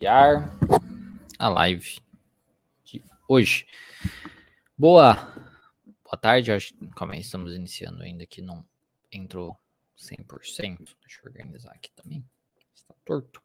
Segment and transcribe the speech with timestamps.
[0.00, 0.50] iniciar
[1.38, 1.98] a live
[2.84, 3.66] de hoje.
[4.76, 5.14] Boa,
[6.02, 6.50] boa tarde.
[6.50, 8.64] Acho, calma aí, estamos iniciando ainda que não
[9.12, 9.54] entrou
[9.98, 10.96] 100%.
[11.02, 12.24] Deixa eu organizar aqui também.
[12.74, 13.42] Está torto.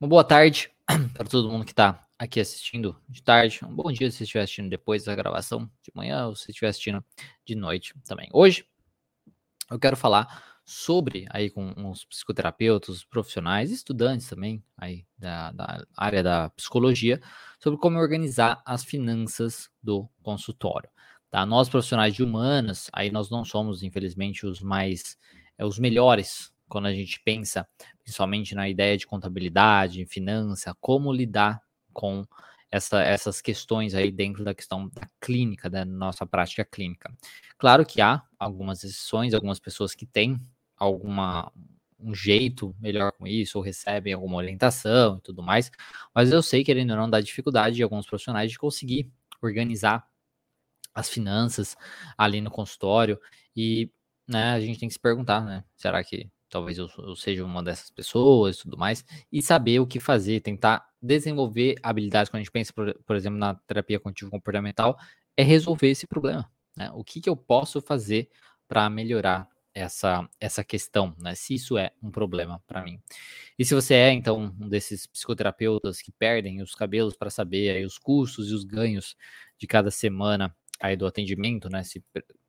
[0.00, 0.72] Uma boa tarde
[1.12, 3.60] para todo mundo que está aqui assistindo de tarde.
[3.66, 7.04] Um bom dia se estiver assistindo depois da gravação de manhã ou se estiver assistindo
[7.44, 8.30] de noite também.
[8.32, 8.66] Hoje
[9.70, 16.22] eu quero falar sobre aí com uns psicoterapeutas, profissionais, estudantes também aí da, da área
[16.22, 17.20] da psicologia,
[17.62, 20.88] sobre como organizar as finanças do consultório.
[21.30, 21.44] Tá?
[21.44, 25.18] Nós profissionais de humanas, aí nós não somos infelizmente os mais,
[25.58, 27.68] é, os melhores quando a gente pensa,
[28.02, 31.60] principalmente na ideia de contabilidade, finança, como lidar
[31.92, 32.26] com
[32.70, 37.12] essa, essas questões aí dentro da questão da clínica, da nossa prática clínica.
[37.56, 40.40] Claro que há algumas exceções, algumas pessoas que têm
[40.84, 41.52] alguma
[41.98, 45.70] um jeito melhor com isso, ou recebem alguma orientação e tudo mais,
[46.14, 50.06] mas eu sei que ele não dá dificuldade de alguns profissionais de conseguir organizar
[50.94, 51.76] as finanças
[52.16, 53.18] ali no consultório
[53.56, 53.90] e
[54.28, 55.64] né, a gente tem que se perguntar, né?
[55.76, 59.86] Será que talvez eu, eu seja uma dessas pessoas e tudo mais, e saber o
[59.86, 64.30] que fazer, tentar desenvolver habilidades quando a gente pensa, por, por exemplo, na terapia cognitivo
[64.30, 64.96] comportamental,
[65.36, 66.48] é resolver esse problema.
[66.76, 66.90] Né?
[66.94, 68.30] O que, que eu posso fazer
[68.68, 71.34] para melhorar essa, essa questão, né?
[71.34, 73.00] Se isso é um problema para mim.
[73.58, 77.84] E se você é, então, um desses psicoterapeutas que perdem os cabelos para saber aí,
[77.84, 79.16] os custos e os ganhos
[79.58, 81.82] de cada semana aí do atendimento, né?
[81.82, 82.02] Se,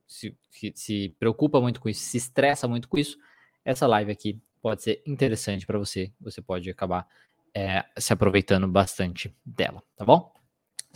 [0.06, 0.36] se,
[0.74, 3.18] se preocupa muito com isso, se estressa muito com isso,
[3.64, 6.12] essa live aqui pode ser interessante para você.
[6.20, 7.06] Você pode acabar
[7.52, 10.32] é, se aproveitando bastante dela, tá bom?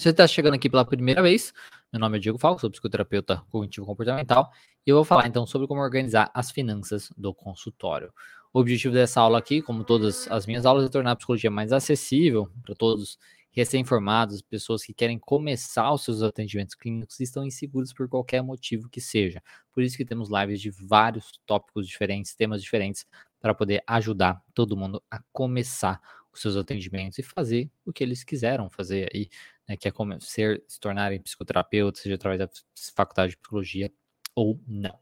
[0.00, 1.52] Se você está chegando aqui pela primeira vez,
[1.92, 4.50] meu nome é Diego Falco, sou psicoterapeuta cognitivo comportamental
[4.86, 8.10] e eu vou falar então sobre como organizar as finanças do consultório.
[8.50, 11.70] O objetivo dessa aula aqui, como todas as minhas aulas, é tornar a psicologia mais
[11.70, 13.18] acessível para todos
[13.50, 18.88] recém-formados, pessoas que querem começar os seus atendimentos clínicos e estão inseguros por qualquer motivo
[18.88, 19.42] que seja.
[19.70, 23.04] Por isso que temos lives de vários tópicos diferentes, temas diferentes,
[23.38, 26.00] para poder ajudar todo mundo a começar
[26.32, 29.28] os seus atendimentos e fazer o que eles quiseram fazer aí,
[29.70, 32.48] né, que é ser, se tornarem psicoterapeutas, seja através da
[32.92, 33.92] faculdade de psicologia
[34.34, 34.98] ou não.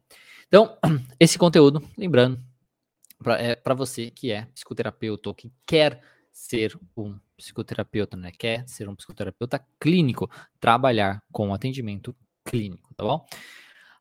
[0.46, 0.76] Então,
[1.18, 2.38] esse conteúdo, lembrando,
[3.38, 8.30] é para você que é psicoterapeuta ou que quer ser um psicoterapeuta, né?
[8.30, 10.30] Quer ser um psicoterapeuta clínico,
[10.60, 12.14] trabalhar com atendimento
[12.44, 13.26] clínico, tá bom?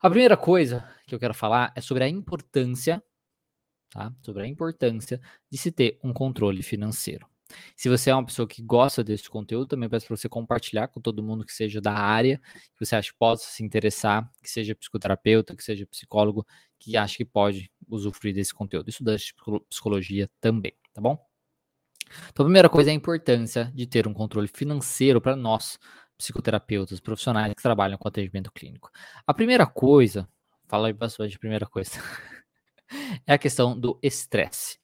[0.02, 3.02] A primeira coisa que eu quero falar é sobre a importância
[3.90, 4.14] tá?
[4.22, 7.26] Sobre a importância de se ter um controle financeiro.
[7.76, 11.00] Se você é uma pessoa que gosta desse conteúdo, também peço para você compartilhar com
[11.00, 12.40] todo mundo que seja da área,
[12.76, 16.46] que você acha que possa se interessar, que seja psicoterapeuta, que seja psicólogo,
[16.80, 18.90] que acha que pode usufruir desse conteúdo.
[18.90, 19.16] Isso da
[19.70, 21.18] psicologia também, tá bom?
[22.30, 25.78] Então, a primeira coisa é a importância de ter um controle financeiro para nós,
[26.18, 28.90] psicoterapeutas, profissionais que trabalham com atendimento clínico.
[29.26, 30.28] A primeira coisa,
[30.68, 31.92] fala aí bastante a primeira coisa.
[33.26, 34.78] é a questão do estresse.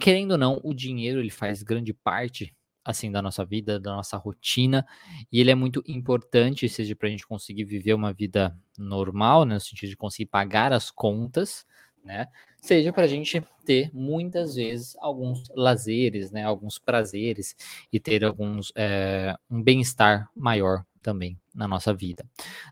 [0.00, 2.54] Querendo ou não, o dinheiro ele faz grande parte
[2.84, 4.86] assim da nossa vida, da nossa rotina,
[5.30, 9.54] e ele é muito importante, seja para a gente conseguir viver uma vida normal, né,
[9.54, 11.66] no sentido de conseguir pagar as contas,
[12.02, 12.26] né,
[12.60, 17.54] seja para a gente ter muitas vezes alguns lazeres, né, alguns prazeres
[17.92, 22.24] e ter alguns é, um bem-estar maior também na nossa vida.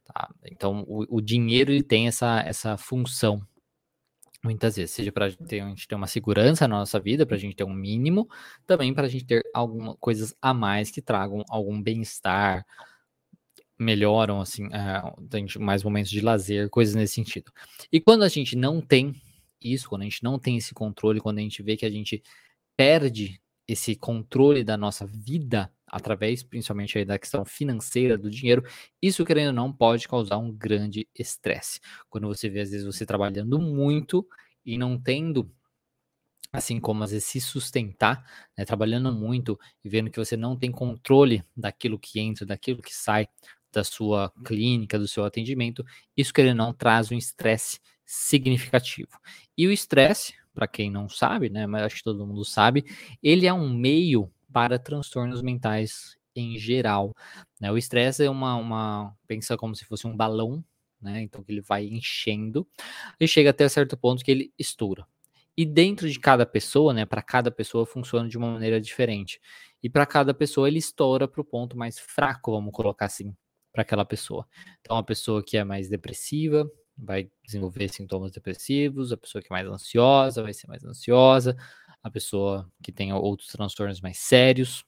[0.04, 0.28] Tá?
[0.46, 3.42] Então, o, o dinheiro tem essa, essa função
[4.42, 7.56] Muitas vezes, seja para a gente ter uma segurança na nossa vida, para a gente
[7.56, 8.28] ter um mínimo,
[8.66, 12.64] também para a gente ter algumas coisas a mais que tragam algum bem-estar,
[13.76, 17.52] melhoram, assim, uh, mais momentos de lazer, coisas nesse sentido.
[17.92, 19.14] E quando a gente não tem
[19.60, 22.22] isso, quando a gente não tem esse controle, quando a gente vê que a gente
[22.76, 28.64] perde esse controle da nossa vida através principalmente da questão financeira do dinheiro,
[29.02, 31.80] isso querendo ou não pode causar um grande estresse.
[32.08, 34.26] Quando você vê às vezes você trabalhando muito
[34.64, 35.50] e não tendo
[36.52, 38.24] assim como às vezes se sustentar,
[38.56, 42.94] né, trabalhando muito e vendo que você não tem controle daquilo que entra, daquilo que
[42.94, 43.28] sai
[43.72, 45.84] da sua clínica, do seu atendimento,
[46.16, 49.10] isso querendo ou não traz um estresse significativo.
[49.56, 52.84] E o estresse, para quem não sabe, né, mas acho que todo mundo sabe,
[53.22, 57.14] ele é um meio para transtornos mentais em geral.
[57.60, 57.70] Né?
[57.70, 60.64] O estresse é uma, uma, pensa como se fosse um balão,
[61.00, 61.22] né?
[61.22, 62.66] Então ele vai enchendo
[63.20, 65.06] e chega até certo ponto que ele estoura.
[65.56, 69.40] E dentro de cada pessoa, né, para cada pessoa funciona de uma maneira diferente.
[69.80, 73.32] E para cada pessoa ele estoura para o ponto mais fraco, vamos colocar assim,
[73.72, 74.44] para aquela pessoa.
[74.80, 79.54] Então a pessoa que é mais depressiva, vai desenvolver sintomas depressivos, a pessoa que é
[79.54, 81.56] mais ansiosa vai ser mais ansiosa,
[82.02, 84.84] a pessoa que tem outros transtornos mais sérios.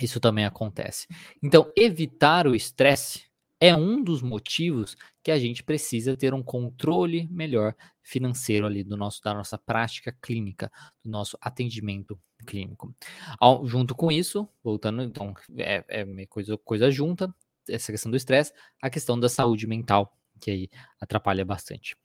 [0.00, 1.06] Isso também acontece.
[1.42, 3.28] Então, evitar o estresse
[3.60, 8.96] é um dos motivos que a gente precisa ter um controle melhor financeiro ali do
[8.96, 10.70] nosso da nossa prática clínica,
[11.04, 12.94] do nosso atendimento clínico.
[13.38, 17.34] Ao, junto com isso, voltando, então, é, é coisa, coisa junta,
[17.68, 20.70] essa questão do estresse, a questão da saúde mental, que aí
[21.00, 21.96] atrapalha bastante.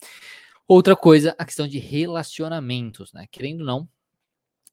[0.68, 3.28] Outra coisa, a questão de relacionamentos, né?
[3.32, 3.90] Querendo ou não,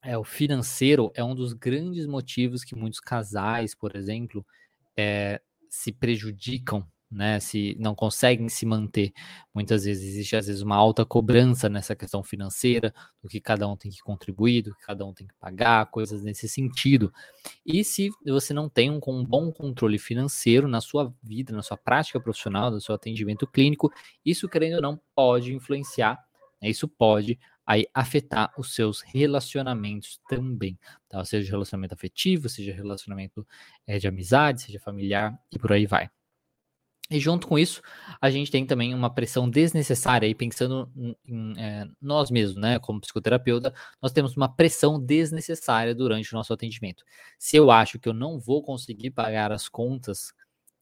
[0.03, 4.45] é, o financeiro é um dos grandes motivos que muitos casais, por exemplo,
[4.97, 7.39] é, se prejudicam, né?
[7.41, 9.11] Se não conseguem se manter.
[9.53, 13.75] Muitas vezes existe às vezes uma alta cobrança nessa questão financeira, do que cada um
[13.75, 17.13] tem que contribuir, do que cada um tem que pagar, coisas nesse sentido.
[17.65, 21.77] E se você não tem um, um bom controle financeiro na sua vida, na sua
[21.77, 23.91] prática profissional, no seu atendimento clínico,
[24.25, 26.17] isso querendo ou não pode influenciar,
[26.61, 26.69] né?
[26.69, 27.37] isso pode
[27.71, 30.77] aí afetar os seus relacionamentos também,
[31.07, 31.23] tá?
[31.23, 33.47] Seja relacionamento afetivo, seja relacionamento
[33.87, 36.09] é, de amizade, seja familiar e por aí vai.
[37.09, 37.81] E junto com isso,
[38.19, 42.77] a gente tem também uma pressão desnecessária aí, pensando em, em é, nós mesmos, né?
[42.77, 47.05] Como psicoterapeuta, nós temos uma pressão desnecessária durante o nosso atendimento.
[47.39, 50.33] Se eu acho que eu não vou conseguir pagar as contas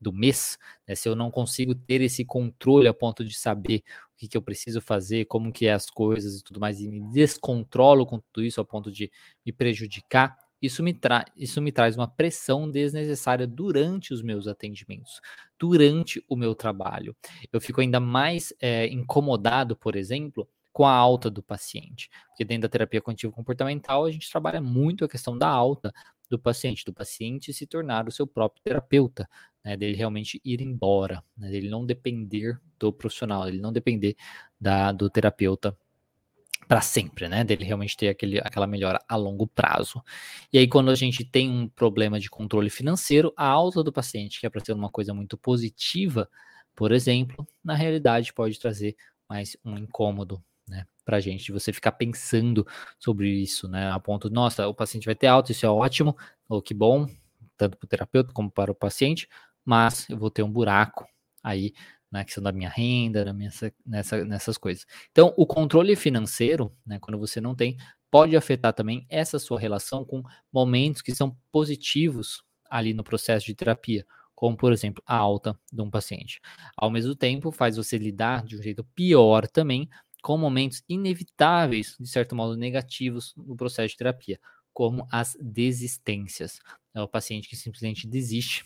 [0.01, 0.57] do mês,
[0.87, 3.83] né, se eu não consigo ter esse controle a ponto de saber
[4.19, 6.99] que, que, eu preciso fazer, como que é as coisas e tudo mais, e me
[7.11, 9.09] descontrolo com tudo isso a ponto de
[9.45, 15.21] me prejudicar, isso me, tra isso me traz uma pressão desnecessária durante os meus atendimentos,
[15.57, 17.15] durante o meu trabalho.
[17.51, 22.09] Eu fico ainda mais é, incomodado, por exemplo, com a alta do paciente.
[22.27, 25.93] Porque dentro da terapia cognitivo comportamental, a gente trabalha muito a questão da alta
[26.29, 29.27] do paciente, do paciente se tornar o seu próprio terapeuta,
[29.63, 34.15] né, dele realmente ir embora, né, dele não depender do profissional, ele não depender
[34.59, 35.77] da, do terapeuta
[36.67, 37.43] para sempre, né?
[37.43, 40.03] Dele realmente ter aquele, aquela melhora a longo prazo.
[40.53, 44.39] E aí, quando a gente tem um problema de controle financeiro, a alta do paciente,
[44.39, 46.29] que é para ser uma coisa muito positiva,
[46.75, 48.95] por exemplo, na realidade pode trazer
[49.27, 50.43] mais um incômodo,
[51.09, 52.67] Para gente, você ficar pensando
[52.99, 53.89] sobre isso, né?
[53.89, 56.15] A ponto, nossa, o paciente vai ter alta, isso é ótimo,
[56.47, 57.07] ou que bom,
[57.57, 59.27] tanto para o terapeuta como para o paciente,
[59.65, 61.03] mas eu vou ter um buraco
[61.41, 61.73] aí
[62.11, 63.49] na questão da minha renda, na minha,
[63.83, 64.85] nessa, nessas coisas.
[65.11, 67.75] Então, o controle financeiro, né, quando você não tem,
[68.11, 70.21] pode afetar também essa sua relação com
[70.53, 74.05] momentos que são positivos ali no processo de terapia,
[74.35, 76.39] como, por exemplo, a alta de um paciente.
[76.77, 79.89] Ao mesmo tempo, faz você lidar de um jeito pior também
[80.29, 84.39] com momentos inevitáveis, de certo modo negativos, no processo de terapia,
[84.71, 86.59] como as desistências.
[86.93, 88.63] É o paciente que simplesmente desiste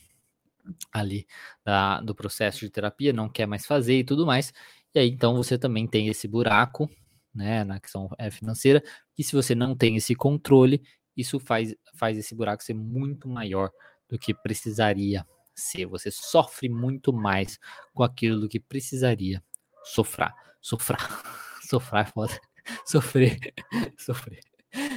[0.92, 1.26] ali
[1.64, 4.52] da, do processo de terapia, não quer mais fazer e tudo mais.
[4.94, 6.90] E aí, então, você também tem esse buraco,
[7.34, 8.84] né, na questão é, financeira,
[9.18, 10.84] e se você não tem esse controle,
[11.16, 13.72] isso faz, faz esse buraco ser muito maior
[14.10, 15.26] do que precisaria
[15.56, 15.86] ser.
[15.86, 17.58] Você sofre muito mais
[17.94, 19.42] com aquilo do que precisaria
[19.82, 20.34] sofrer.
[20.60, 21.00] Sofrer.
[21.74, 22.40] Sofrer é foda.
[22.86, 23.40] Sofrer.
[23.98, 24.40] Sofrer.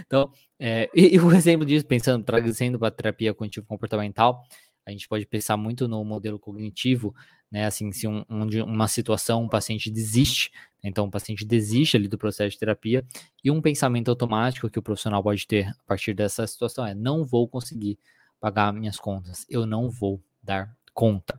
[0.07, 4.43] Então, é, e, e o exemplo disso, pensando, trazendo para a terapia cognitivo comportamental,
[4.87, 7.15] a gente pode pensar muito no modelo cognitivo,
[7.51, 7.67] né?
[7.67, 10.51] Assim, se um, uma situação, um paciente desiste,
[10.83, 13.05] né, então o paciente desiste ali do processo de terapia,
[13.43, 17.25] e um pensamento automático que o profissional pode ter a partir dessa situação é: não
[17.25, 17.99] vou conseguir
[18.39, 21.39] pagar minhas contas, eu não vou dar conta.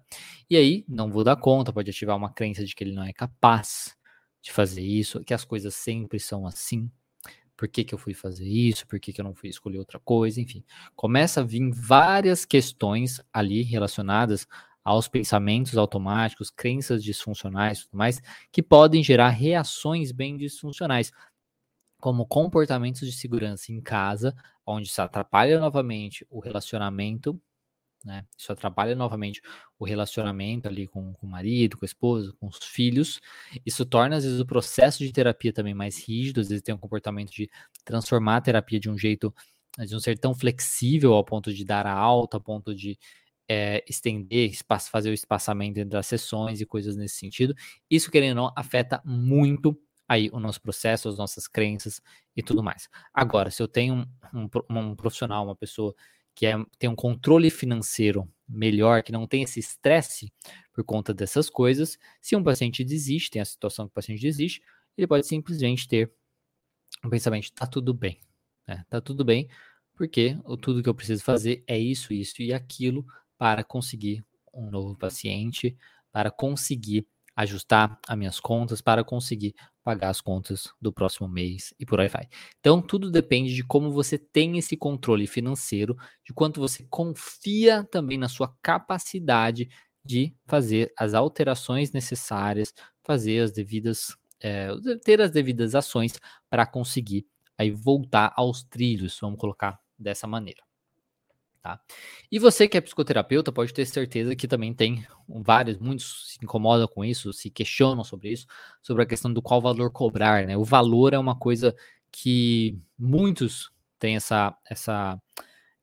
[0.49, 3.13] E aí, não vou dar conta, pode ativar uma crença de que ele não é
[3.13, 3.96] capaz
[4.41, 6.89] de fazer isso, que as coisas sempre são assim,
[7.55, 9.99] por que, que eu fui fazer isso, por que, que eu não fui escolher outra
[9.99, 10.63] coisa, enfim.
[10.95, 14.47] Começa a vir várias questões ali relacionadas
[14.83, 21.11] aos pensamentos automáticos, crenças disfuncionais tudo mais, que podem gerar reações bem disfuncionais,
[21.99, 27.41] como comportamentos de segurança em casa, onde se atrapalha novamente o relacionamento
[28.07, 28.25] né?
[28.37, 29.41] Isso atrapalha novamente
[29.77, 33.19] o relacionamento ali com, com o marido, com a esposa, com os filhos.
[33.65, 36.77] Isso torna, às vezes, o processo de terapia também mais rígido, às vezes tem um
[36.77, 37.49] comportamento de
[37.83, 39.33] transformar a terapia de um jeito,
[39.77, 42.97] de não ser tão flexível ao ponto de dar a alta, ao ponto de
[43.47, 47.53] é, estender, espaço, fazer o espaçamento entre as sessões e coisas nesse sentido.
[47.89, 52.01] Isso, querendo ou não, afeta muito aí o nosso processo, as nossas crenças
[52.35, 52.87] e tudo mais.
[53.13, 55.93] Agora, se eu tenho um, um, um profissional, uma pessoa
[56.37, 60.31] que é, tem um controle financeiro melhor, que não tem esse estresse
[60.71, 64.61] por conta dessas coisas, se um paciente desiste, tem a situação que o paciente desiste,
[64.95, 66.13] ele pode simplesmente ter
[67.03, 68.19] um pensamento, tá tudo bem,
[68.67, 68.85] né?
[68.87, 69.49] Tá tudo bem,
[69.95, 73.03] porque tudo que eu preciso fazer é isso, isso e aquilo
[73.35, 75.75] para conseguir um novo paciente,
[76.11, 79.53] para conseguir ajustar as minhas contas para conseguir
[79.83, 82.27] pagar as contas do próximo mês e por aí vai.
[82.59, 88.17] Então, tudo depende de como você tem esse controle financeiro, de quanto você confia também
[88.17, 89.69] na sua capacidade
[90.03, 92.73] de fazer as alterações necessárias,
[93.05, 94.69] fazer as devidas, é,
[95.05, 96.13] ter as devidas ações
[96.49, 97.25] para conseguir
[97.57, 100.66] aí voltar aos trilhos, vamos colocar dessa maneira.
[101.67, 101.81] Tá?
[102.31, 106.87] E você que é psicoterapeuta pode ter certeza que também tem vários, muitos se incomodam
[106.87, 108.47] com isso, se questionam sobre isso,
[108.81, 110.55] sobre a questão do qual valor cobrar, né?
[110.55, 111.75] O valor é uma coisa
[112.09, 113.69] que muitos
[113.99, 115.21] têm essa, essa,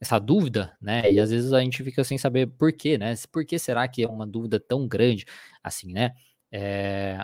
[0.01, 1.13] essa dúvida, né?
[1.13, 3.13] E às vezes a gente fica sem saber por quê, né?
[3.31, 5.27] Por que será que é uma dúvida tão grande
[5.63, 6.15] assim, né?
[6.51, 7.19] É,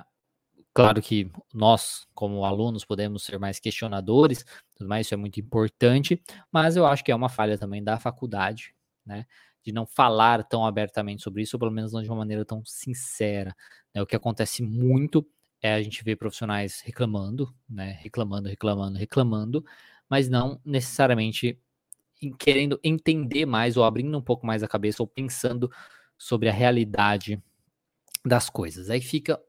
[0.73, 4.45] Claro que nós, como alunos, podemos ser mais questionadores,
[4.77, 6.23] tudo mais, isso é muito importante,
[6.53, 8.75] mas eu acho que é uma falha também da faculdade,
[9.05, 9.27] né?
[9.65, 12.65] De não falar tão abertamente sobre isso, ou pelo menos não de uma maneira tão
[12.65, 13.55] sincera.
[13.95, 14.01] Né?
[14.01, 15.27] O que acontece muito
[15.61, 17.99] é a gente ver profissionais reclamando, né?
[18.01, 19.65] Reclamando, reclamando, reclamando,
[20.09, 21.59] mas não necessariamente
[22.39, 25.71] querendo entender mais ou abrindo um pouco mais a cabeça ou pensando
[26.17, 27.43] sobre a realidade
[28.25, 28.91] das coisas.
[28.91, 29.41] Aí fica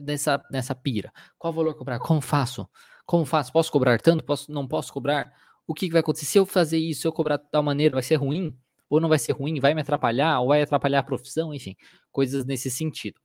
[0.00, 1.12] nessa, nessa pira.
[1.38, 1.98] Qual valor cobrar?
[1.98, 2.68] Como faço?
[3.06, 3.52] Como faço?
[3.52, 4.24] Posso cobrar tanto?
[4.24, 5.32] Posso, não posso cobrar?
[5.66, 6.26] O que, que vai acontecer?
[6.26, 8.56] Se eu fazer isso, se eu cobrar de tal maneira, vai ser ruim?
[8.88, 9.60] Ou não vai ser ruim?
[9.60, 10.40] Vai me atrapalhar?
[10.40, 11.54] Ou vai atrapalhar a profissão?
[11.54, 11.76] Enfim,
[12.12, 13.20] coisas nesse sentido.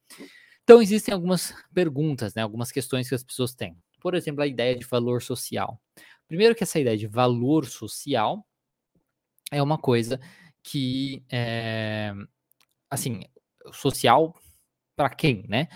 [0.63, 3.75] Então, existem algumas perguntas, né, algumas questões que as pessoas têm.
[3.99, 5.81] Por exemplo, a ideia de valor social.
[6.27, 8.45] Primeiro que essa ideia de valor social
[9.51, 10.19] é uma coisa
[10.61, 12.13] que, é,
[12.89, 13.23] assim,
[13.73, 14.35] social
[14.95, 15.67] para quem, né?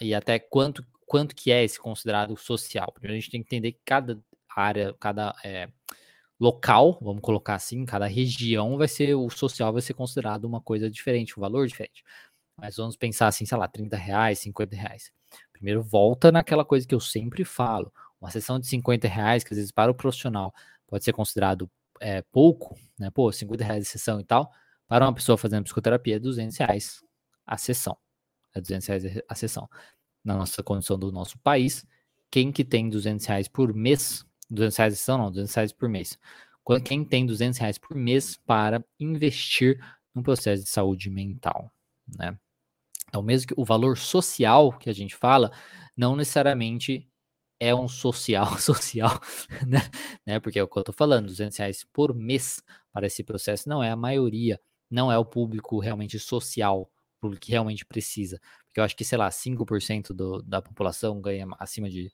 [0.00, 2.92] E até quanto, quanto que é esse considerado social.
[2.92, 4.18] Primeiro a gente tem que entender que cada
[4.54, 5.68] área, cada é,
[6.40, 10.90] local, vamos colocar assim, cada região vai ser, o social vai ser considerado uma coisa
[10.90, 12.04] diferente, um valor diferente.
[12.56, 15.12] Mas vamos pensar assim, sei lá, 30 reais, 50 reais.
[15.52, 19.58] Primeiro volta naquela coisa que eu sempre falo, uma sessão de 50 reais, que às
[19.58, 20.52] vezes para o profissional
[20.86, 21.70] pode ser considerado
[22.00, 23.10] é, pouco, né?
[23.10, 24.50] Pô, 50 reais de sessão e tal,
[24.88, 27.04] para uma pessoa fazendo psicoterapia é 200 reais
[27.46, 27.96] a sessão
[28.54, 29.68] é 200 reais a sessão.
[30.24, 31.86] Na nossa condição do nosso país,
[32.30, 35.88] quem que tem 200 reais por mês, 200 reais a sessão não, 200 reais por
[35.88, 36.18] mês.
[36.84, 39.82] Quem tem 200 reais por mês para investir
[40.14, 41.72] no processo de saúde mental,
[42.06, 42.38] né?
[43.08, 45.50] Então, mesmo que o valor social que a gente fala,
[45.96, 47.08] não necessariamente
[47.58, 49.18] é um social, social,
[49.66, 49.80] né?
[50.26, 50.38] né?
[50.40, 52.62] Porque é o que eu tô falando, 200 reais por mês
[52.92, 56.90] para esse processo não é a maioria, não é o público realmente social
[57.40, 58.40] que realmente precisa.
[58.66, 62.12] Porque eu acho que, sei lá, 5% do, da população ganha acima de,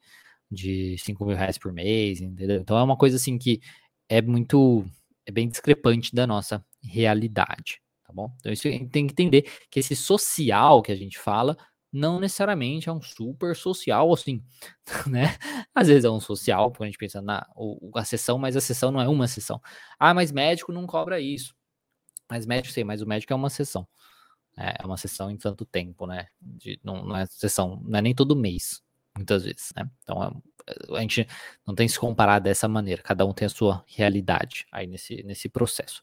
[0.50, 2.60] de 5 mil reais por mês, entendeu?
[2.60, 3.60] Então é uma coisa assim que
[4.08, 4.84] é muito,
[5.26, 8.30] é bem discrepante da nossa realidade, tá bom?
[8.40, 11.56] Então isso tem que entender que esse social que a gente fala
[11.92, 14.42] não necessariamente é um super social assim,
[15.06, 15.36] né?
[15.74, 18.60] Às vezes é um social, quando a gente pensa na o, a sessão, mas a
[18.60, 19.60] sessão não é uma sessão.
[19.98, 21.54] Ah, mas médico não cobra isso.
[22.30, 23.86] Mas médico sei, mas o médico é uma sessão.
[24.56, 26.28] É, é uma sessão em tanto tempo, né?
[26.40, 28.82] De, não, não, é sessão, não é nem todo mês,
[29.16, 29.88] muitas vezes, né?
[30.02, 31.26] Então é, a gente
[31.66, 35.48] não tem se comparar dessa maneira, cada um tem a sua realidade aí nesse, nesse
[35.48, 36.02] processo.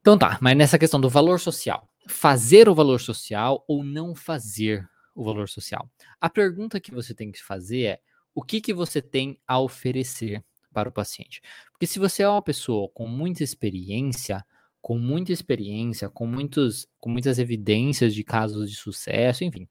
[0.00, 4.88] Então tá, mas nessa questão do valor social, fazer o valor social ou não fazer
[5.14, 5.88] o valor social?
[6.20, 8.00] A pergunta que você tem que fazer é:
[8.34, 11.40] o que, que você tem a oferecer para o paciente?
[11.72, 14.44] Porque se você é uma pessoa com muita experiência,
[14.84, 19.66] com muita experiência, com, muitos, com muitas evidências de casos de sucesso, enfim,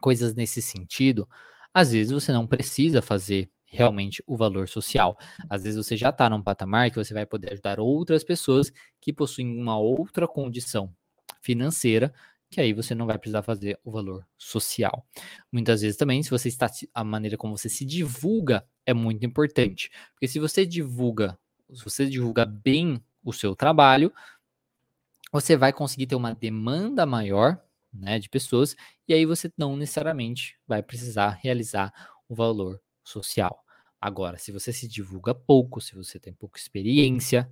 [0.00, 1.28] coisas nesse sentido,
[1.74, 5.18] às vezes você não precisa fazer realmente o valor social.
[5.50, 9.12] Às vezes você já está num patamar que você vai poder ajudar outras pessoas que
[9.12, 10.94] possuem uma outra condição
[11.40, 12.14] financeira,
[12.48, 15.04] que aí você não vai precisar fazer o valor social.
[15.50, 19.90] Muitas vezes também, se você está a maneira como você se divulga é muito importante,
[20.14, 21.36] porque se você divulga,
[21.72, 24.12] se você divulga bem o seu trabalho,
[25.32, 27.60] você vai conseguir ter uma demanda maior
[27.92, 28.74] né, de pessoas,
[29.06, 31.92] e aí você não necessariamente vai precisar realizar
[32.28, 33.62] o valor social.
[34.00, 37.50] Agora, se você se divulga pouco, se você tem pouca experiência,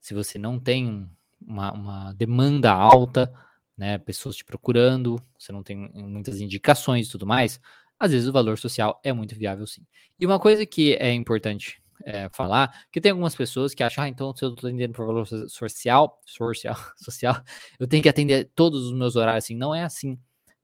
[0.00, 1.10] se você não tem
[1.40, 3.32] uma, uma demanda alta,
[3.76, 7.60] né, pessoas te procurando, você não tem muitas indicações e tudo mais,
[7.98, 9.84] às vezes o valor social é muito viável sim.
[10.18, 14.08] E uma coisa que é importante é, falar, que tem algumas pessoas que acham, ah,
[14.08, 17.42] então se eu estou atendendo por valor social, social, social,
[17.78, 19.56] eu tenho que atender todos os meus horários assim.
[19.56, 20.18] Não é assim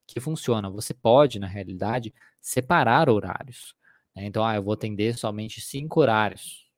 [0.07, 0.69] que funciona.
[0.71, 3.75] Você pode, na realidade, separar horários.
[4.15, 4.27] Né?
[4.27, 6.69] Então, ah, eu vou atender somente cinco horários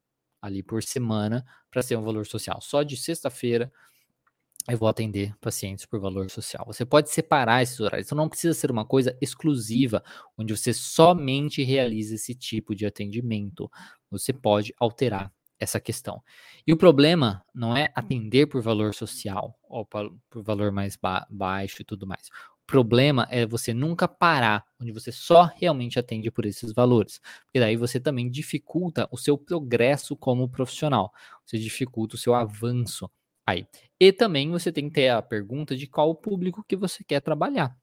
[0.41, 2.61] ali por semana para ser um valor social.
[2.61, 3.73] Só de sexta-feira
[4.69, 6.65] eu vou atender pacientes por valor social.
[6.67, 8.07] Você pode separar esses horários.
[8.07, 10.03] Então não precisa ser uma coisa exclusiva,
[10.39, 13.71] onde você somente realiza esse tipo de atendimento.
[14.11, 16.23] Você pode alterar essa questão.
[16.67, 21.83] E o problema não é atender por valor social ou por valor mais ba baixo
[21.83, 22.29] e tudo mais.
[22.63, 27.21] O problema é você nunca parar, onde você só realmente atende por esses valores.
[27.45, 31.13] Porque daí você também dificulta o seu progresso como profissional.
[31.45, 33.11] Você dificulta o seu avanço
[33.47, 33.67] aí.
[34.01, 37.77] E também você tem que ter a pergunta de qual público que você quer trabalhar,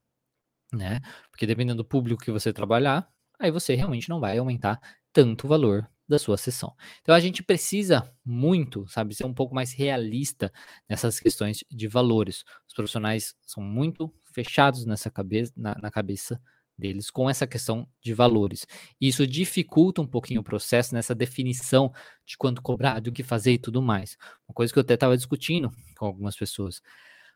[0.73, 0.99] né?
[1.31, 3.07] Porque dependendo do público que você trabalhar,
[3.39, 4.79] aí você realmente não vai aumentar
[5.13, 6.75] tanto o valor da sua sessão.
[7.01, 10.51] Então a gente precisa muito, sabe, ser um pouco mais realista
[10.89, 12.43] nessas questões de valores.
[12.67, 16.41] Os profissionais são muito fechados nessa cabeça, na, na cabeça
[16.79, 18.65] deles com essa questão de valores.
[18.99, 21.93] Isso dificulta um pouquinho o processo nessa definição
[22.25, 24.17] de quanto cobrar, do que fazer e tudo mais.
[24.47, 26.81] Uma coisa que eu até estava discutindo com algumas pessoas.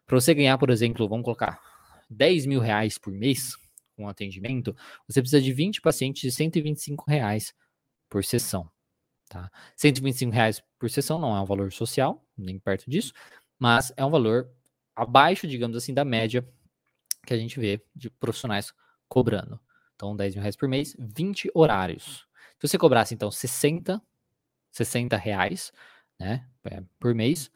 [0.06, 1.60] Para você ganhar, por exemplo, vamos colocar
[2.10, 3.56] 10 mil reais por mês
[3.96, 4.76] com atendimento,
[5.08, 7.54] você precisa de 20 pacientes de 125 reais
[8.10, 8.70] por sessão.
[9.30, 9.50] Tá?
[9.78, 13.14] 125 reais por sessão não é um valor social, nem perto disso,
[13.60, 14.50] mas é um valor
[14.96, 16.48] abaixo, digamos assim, da média
[17.26, 18.74] que a gente vê de profissionais
[19.14, 19.60] cobrando.
[19.96, 22.28] Então, 10 mil reais por mês, 20 horários.
[22.60, 24.02] Se você cobrasse, então, 60,
[24.72, 25.72] 60 reais,
[26.20, 27.52] né, é, por mês,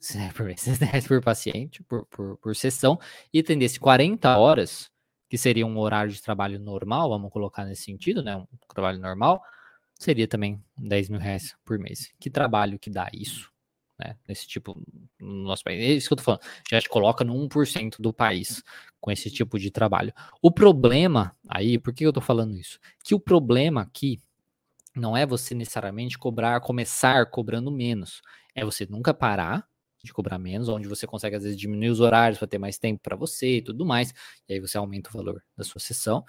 [0.36, 3.00] por mês, 60 reais por paciente, por, por, por sessão,
[3.32, 4.90] e atendesse 40 horas,
[5.30, 9.42] que seria um horário de trabalho normal, vamos colocar nesse sentido, né, um trabalho normal,
[9.94, 12.12] seria também 10 mil reais por mês.
[12.20, 13.50] Que trabalho que dá isso?
[13.98, 14.16] Né?
[14.28, 14.80] Nesse tipo,
[15.20, 15.80] no nosso país.
[15.80, 16.42] É isso que eu tô falando.
[16.70, 18.62] Já te coloca no 1% do país
[19.00, 20.12] com esse tipo de trabalho.
[20.40, 22.78] O problema aí, por que eu tô falando isso?
[23.04, 24.20] Que o problema aqui
[24.94, 28.22] não é você necessariamente cobrar, começar cobrando menos.
[28.54, 29.66] É você nunca parar
[30.02, 33.00] de cobrar menos, onde você consegue às vezes diminuir os horários para ter mais tempo
[33.02, 34.14] para você e tudo mais,
[34.48, 36.24] e aí você aumenta o valor da sua sessão.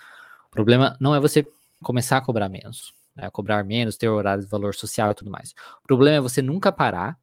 [0.48, 1.46] O problema não é você
[1.84, 3.30] começar a cobrar menos, né?
[3.30, 5.54] cobrar menos, ter horário de valor social e tudo mais.
[5.84, 7.18] O problema é você nunca parar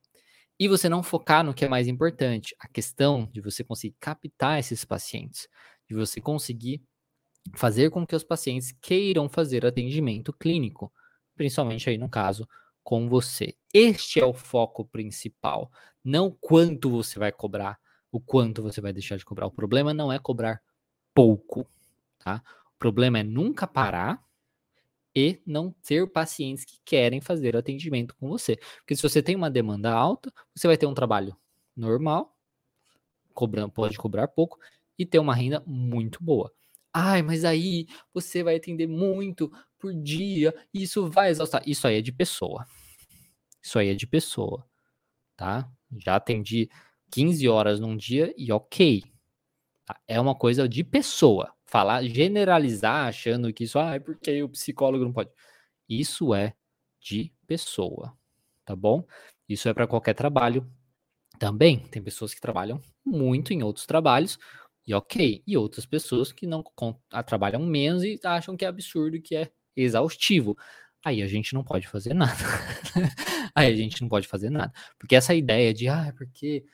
[0.58, 4.58] e você não focar no que é mais importante, a questão de você conseguir captar
[4.58, 5.48] esses pacientes,
[5.88, 6.82] de você conseguir
[7.54, 10.92] fazer com que os pacientes queiram fazer atendimento clínico,
[11.34, 12.49] principalmente aí no caso
[12.82, 13.54] com você.
[13.75, 15.71] Este é o foco principal,
[16.04, 17.78] não quanto você vai cobrar,
[18.10, 19.47] o quanto você vai deixar de cobrar.
[19.47, 20.60] O problema não é cobrar
[21.14, 21.66] pouco,
[22.19, 22.42] tá?
[22.75, 24.23] O problema é nunca parar
[25.17, 28.57] e não ter pacientes que querem fazer atendimento com você.
[28.76, 31.35] Porque se você tem uma demanda alta, você vai ter um trabalho
[31.75, 32.37] normal,
[33.33, 34.59] cobrando, pode cobrar pouco,
[34.99, 36.52] e ter uma renda muito boa.
[36.93, 41.63] Ai, mas aí você vai atender muito por dia, e isso vai exaustar.
[41.67, 42.67] Isso aí é de pessoa.
[43.63, 44.67] Isso aí é de pessoa,
[45.35, 45.71] tá?
[45.99, 46.69] Já atendi
[47.11, 49.02] 15 horas num dia e ok.
[49.87, 49.99] Tá?
[50.07, 55.04] É uma coisa de pessoa falar, generalizar achando que isso, ah, é porque o psicólogo
[55.04, 55.30] não pode.
[55.86, 56.54] Isso é
[56.99, 58.17] de pessoa,
[58.65, 59.04] tá bom?
[59.47, 60.67] Isso é para qualquer trabalho
[61.39, 61.78] também.
[61.78, 64.39] Tem pessoas que trabalham muito em outros trabalhos
[64.86, 66.65] e ok, e outras pessoas que não
[67.26, 70.56] trabalham menos e acham que é absurdo, que é exaustivo.
[71.04, 72.32] Aí a gente não pode fazer nada.
[73.54, 74.73] Aí a gente não pode fazer nada.
[74.99, 76.65] Porque essa ideia de, ah, é porque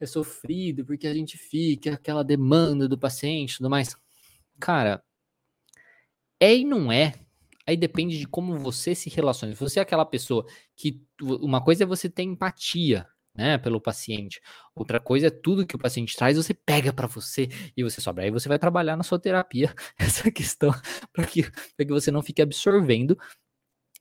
[0.00, 3.94] é sofrido, porque a gente fica, aquela demanda do paciente tudo mais.
[4.60, 5.02] Cara,
[6.40, 7.14] é e não é.
[7.66, 9.54] Aí depende de como você se relaciona.
[9.54, 10.46] Se você é aquela pessoa
[10.76, 14.40] que uma coisa é você ter empatia, né, pelo paciente.
[14.74, 18.24] Outra coisa é tudo que o paciente traz, você pega para você e você sobra.
[18.24, 20.72] Aí você vai trabalhar na sua terapia essa questão
[21.12, 23.16] para que, que você não fique absorvendo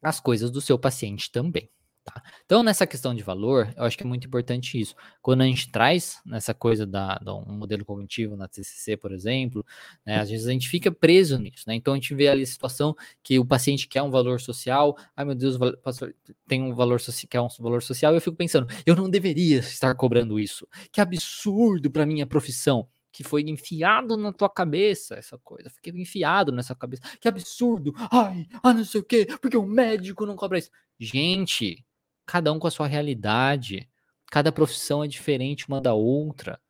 [0.02, 1.69] as coisas do seu paciente também.
[2.10, 2.24] Tá?
[2.45, 4.95] Então, nessa questão de valor, eu acho que é muito importante isso.
[5.22, 9.65] Quando a gente traz nessa coisa da, da um modelo cognitivo na TCC, por exemplo,
[10.06, 11.63] né, às vezes a gente fica preso nisso.
[11.67, 11.76] Né?
[11.76, 15.26] Então, a gente vê ali a situação que o paciente quer um valor social, ai
[15.26, 15.58] meu Deus,
[16.48, 19.60] tem um valor social, quer um valor social, e eu fico pensando, eu não deveria
[19.60, 20.67] estar cobrando isso.
[20.91, 26.52] Que absurdo para minha profissão que foi enfiado na tua cabeça essa coisa, fiquei enfiado
[26.52, 27.02] nessa cabeça.
[27.19, 27.93] Que absurdo!
[28.12, 30.69] Ai, ah, não sei o quê, porque o médico não cobra isso.
[31.00, 31.84] Gente,
[32.30, 33.89] cada um com a sua realidade.
[34.32, 36.62] Cada profissão é diferente uma da outra.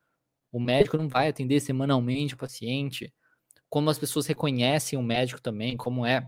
[0.50, 3.12] O médico não vai atender semanalmente o paciente.
[3.68, 6.26] Como as pessoas reconhecem o médico também, como é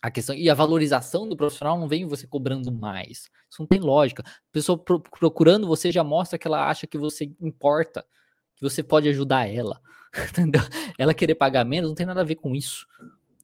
[0.00, 0.36] a questão.
[0.36, 3.28] E a valorização do profissional não vem você cobrando mais.
[3.50, 4.22] Isso não tem lógica.
[4.24, 8.06] A pessoa procurando você já mostra que ela acha que você importa,
[8.54, 9.82] que você pode ajudar ela.
[10.30, 10.62] Entendeu?
[10.96, 12.86] Ela querer pagar menos não tem nada a ver com isso.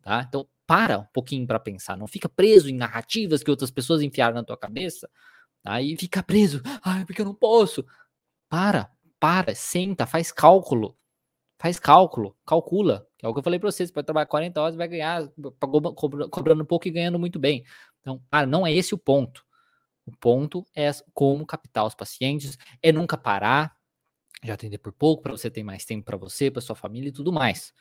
[0.03, 0.25] Tá?
[0.27, 4.35] Então, para um pouquinho para pensar, não fica preso em narrativas que outras pessoas enfiaram
[4.35, 5.09] na tua cabeça,
[5.65, 6.01] aí tá?
[6.01, 7.85] fica preso, ai, porque eu não posso.
[8.49, 10.97] Para, para, senta, faz cálculo.
[11.59, 13.07] Faz cálculo, calcula.
[13.17, 15.27] Que é o que eu falei para vocês, você pode trabalhar 40 horas vai ganhar,
[16.31, 17.65] cobrando pouco e ganhando muito bem.
[18.01, 19.45] Então, ah, não é esse o ponto.
[20.05, 23.75] O ponto é como captar os pacientes, é nunca parar,
[24.45, 27.13] já atender por pouco, para você ter mais tempo para você, para sua família e
[27.13, 27.73] tudo mais.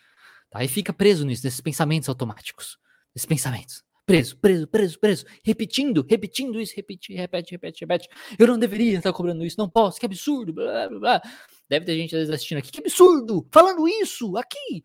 [0.56, 0.63] Tá?
[0.63, 2.80] E fica preso nisso, nesses pensamentos automáticos.
[3.13, 3.84] Esses pensamentos.
[4.06, 5.26] Preso, preso, preso, preso.
[5.44, 8.10] Repetindo, repetindo isso, repete, repete, repete, repete.
[8.39, 11.22] Eu não deveria estar cobrando isso, não posso, que absurdo, blá, blá, blá.
[11.68, 14.84] Deve ter gente às vezes assistindo aqui, que absurdo, falando isso aqui.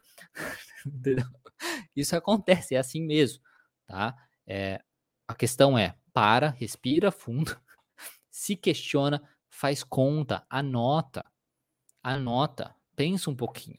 [1.94, 3.40] isso acontece, é assim mesmo,
[3.86, 4.16] tá?
[4.46, 4.82] É,
[5.28, 7.56] a questão é, para, respira fundo,
[8.28, 11.24] se questiona, faz conta, anota,
[12.02, 13.78] anota, pensa um pouquinho?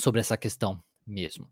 [0.00, 1.48] Sobre essa questão mesmo.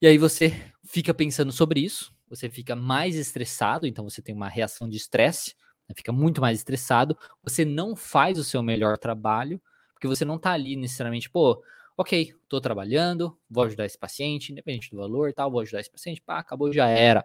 [0.00, 0.52] E aí você
[0.84, 5.54] fica pensando sobre isso, você fica mais estressado, então você tem uma reação de estresse,
[5.88, 5.94] né?
[5.96, 9.60] fica muito mais estressado, você não faz o seu melhor trabalho,
[9.94, 11.62] porque você não tá ali necessariamente, pô,
[11.96, 16.20] ok, tô trabalhando, vou ajudar esse paciente, independente do valor tal, vou ajudar esse paciente,
[16.20, 17.24] pá, acabou, já era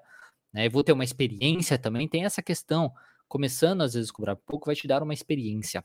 [0.54, 0.70] né?
[0.70, 2.92] vou ter uma experiência também, tem essa questão.
[3.28, 5.84] Começando, às vezes, cobrar pouco vai te dar uma experiência.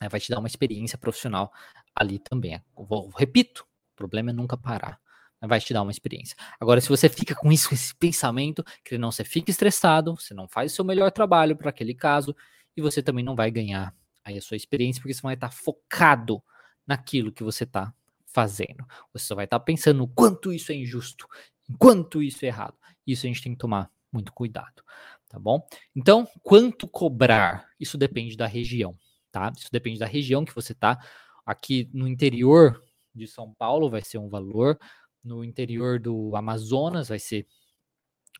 [0.00, 0.08] Né?
[0.08, 1.52] Vai te dar uma experiência profissional
[1.94, 2.60] ali também.
[2.76, 5.00] vou, repito, o problema é nunca parar.
[5.40, 6.36] Vai te dar uma experiência.
[6.60, 10.46] Agora, se você fica com isso, esse pensamento, que não você fica estressado, você não
[10.46, 12.34] faz o seu melhor trabalho para aquele caso,
[12.76, 16.42] e você também não vai ganhar aí a sua experiência, porque você vai estar focado
[16.86, 17.92] naquilo que você está
[18.26, 18.86] fazendo.
[19.12, 21.26] Você só vai estar pensando o quanto isso é injusto,
[21.68, 22.74] enquanto isso é errado.
[23.06, 24.82] Isso a gente tem que tomar muito cuidado,
[25.28, 25.66] tá bom?
[25.94, 27.66] Então, quanto cobrar?
[27.80, 28.96] Isso depende da região,
[29.32, 29.52] tá?
[29.56, 30.98] Isso depende da região que você tá.
[31.46, 32.82] Aqui no interior
[33.14, 34.78] de São Paulo vai ser um valor,
[35.24, 37.46] no interior do Amazonas vai ser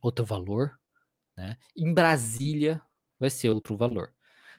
[0.02, 0.78] outro valor,
[1.36, 1.56] né?
[1.76, 2.80] Em Brasília
[3.18, 4.12] vai ser outro valor.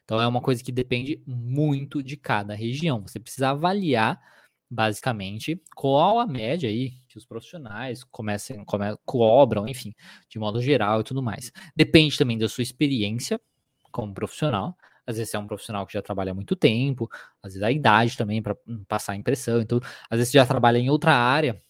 [0.03, 3.01] Então é uma coisa que depende muito de cada região.
[3.03, 4.21] Você precisa avaliar
[4.73, 9.93] basicamente, qual a média aí que os profissionais comecem, come, cobram, enfim,
[10.27, 11.51] de modo geral e tudo mais.
[11.75, 13.39] Depende também da sua experiência
[13.91, 14.75] como profissional.
[15.05, 17.09] Às vezes você é um profissional que já trabalha há muito tempo,
[17.41, 18.55] às vezes a idade também para
[18.87, 19.61] passar a impressão.
[19.61, 21.61] Então, às vezes você já trabalha em outra área.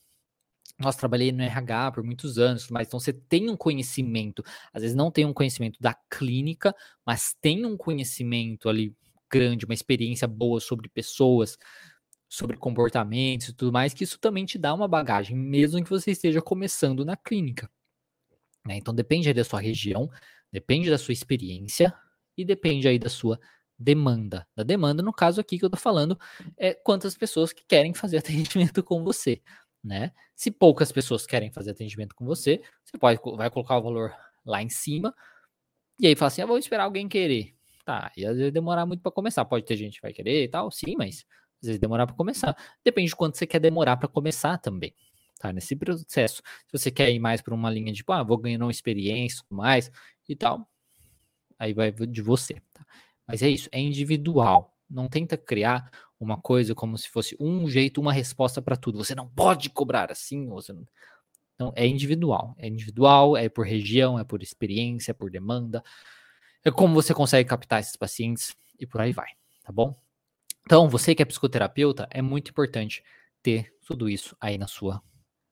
[0.80, 4.44] Nossa, trabalhei no RH por muitos anos, mas então você tem um conhecimento,
[4.74, 8.96] às vezes não tem um conhecimento da clínica, mas tem um conhecimento ali
[9.32, 11.58] grande, uma experiência boa sobre pessoas,
[12.28, 16.12] sobre comportamentos e tudo mais, que isso também te dá uma bagagem, mesmo que você
[16.12, 17.70] esteja começando na clínica.
[18.66, 18.78] Né?
[18.78, 20.10] Então depende da sua região,
[20.52, 21.94] depende da sua experiência
[22.38, 23.40] e depende aí da sua
[23.78, 24.48] demanda.
[24.56, 26.18] Da demanda, no caso aqui que eu tô falando,
[26.58, 29.42] é quantas pessoas que querem fazer atendimento com você,
[29.84, 30.12] né?
[30.36, 34.14] Se poucas pessoas querem fazer atendimento com você, você pode vai colocar o valor
[34.46, 35.14] lá em cima
[36.00, 37.56] e aí fala assim: ah, vou esperar alguém querer.
[37.86, 39.44] Tá, e às vezes demorar muito para começar.
[39.44, 41.26] Pode ter gente que vai querer e tal, sim, mas
[41.62, 42.56] às vezes demorar para começar.
[42.84, 44.94] Depende de quanto você quer demorar para começar também.
[45.38, 45.52] Tá?
[45.52, 46.42] Nesse processo.
[46.68, 49.44] Se você quer ir mais para uma linha de, tipo, ah, vou ganhando uma experiência
[49.50, 49.92] mais
[50.30, 50.66] e tal,
[51.64, 52.62] aí vai de você.
[52.74, 52.86] Tá?
[53.28, 54.76] Mas é isso, é individual.
[54.90, 58.98] Não tenta criar uma coisa como se fosse um jeito, uma resposta para tudo.
[58.98, 60.88] Você não pode cobrar assim, você não...
[61.56, 62.56] Então, é individual.
[62.58, 65.84] É individual, é por região, é por experiência, é por demanda.
[66.64, 69.30] É como você consegue captar esses pacientes e por aí vai,
[69.64, 69.96] tá bom?
[70.66, 73.04] Então, você que é psicoterapeuta, é muito importante
[73.42, 75.02] ter tudo isso aí na sua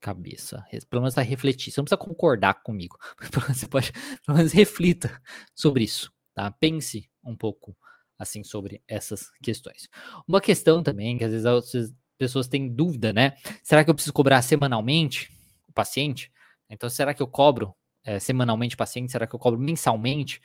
[0.02, 0.66] cabeça.
[0.90, 1.72] Pelo menos a refletir.
[1.72, 2.98] Você não precisa concordar comigo.
[3.48, 3.94] Você pode,
[4.26, 5.22] pelo menos reflita
[5.56, 6.52] sobre isso, tá?
[6.52, 7.78] Pense um pouco
[8.18, 9.88] assim sobre essas questões.
[10.28, 13.38] Uma questão também que às vezes as pessoas têm dúvida, né?
[13.64, 15.32] Será que eu preciso cobrar semanalmente
[15.68, 16.32] o paciente?
[16.70, 19.12] Então, será que eu cobro é, semanalmente o paciente?
[19.12, 20.42] Será que eu cobro mensalmente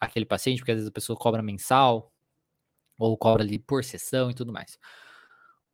[0.00, 0.58] aquele paciente?
[0.58, 2.12] Porque às vezes a pessoa cobra mensal,
[2.98, 4.78] ou cobra ali por sessão e tudo mais.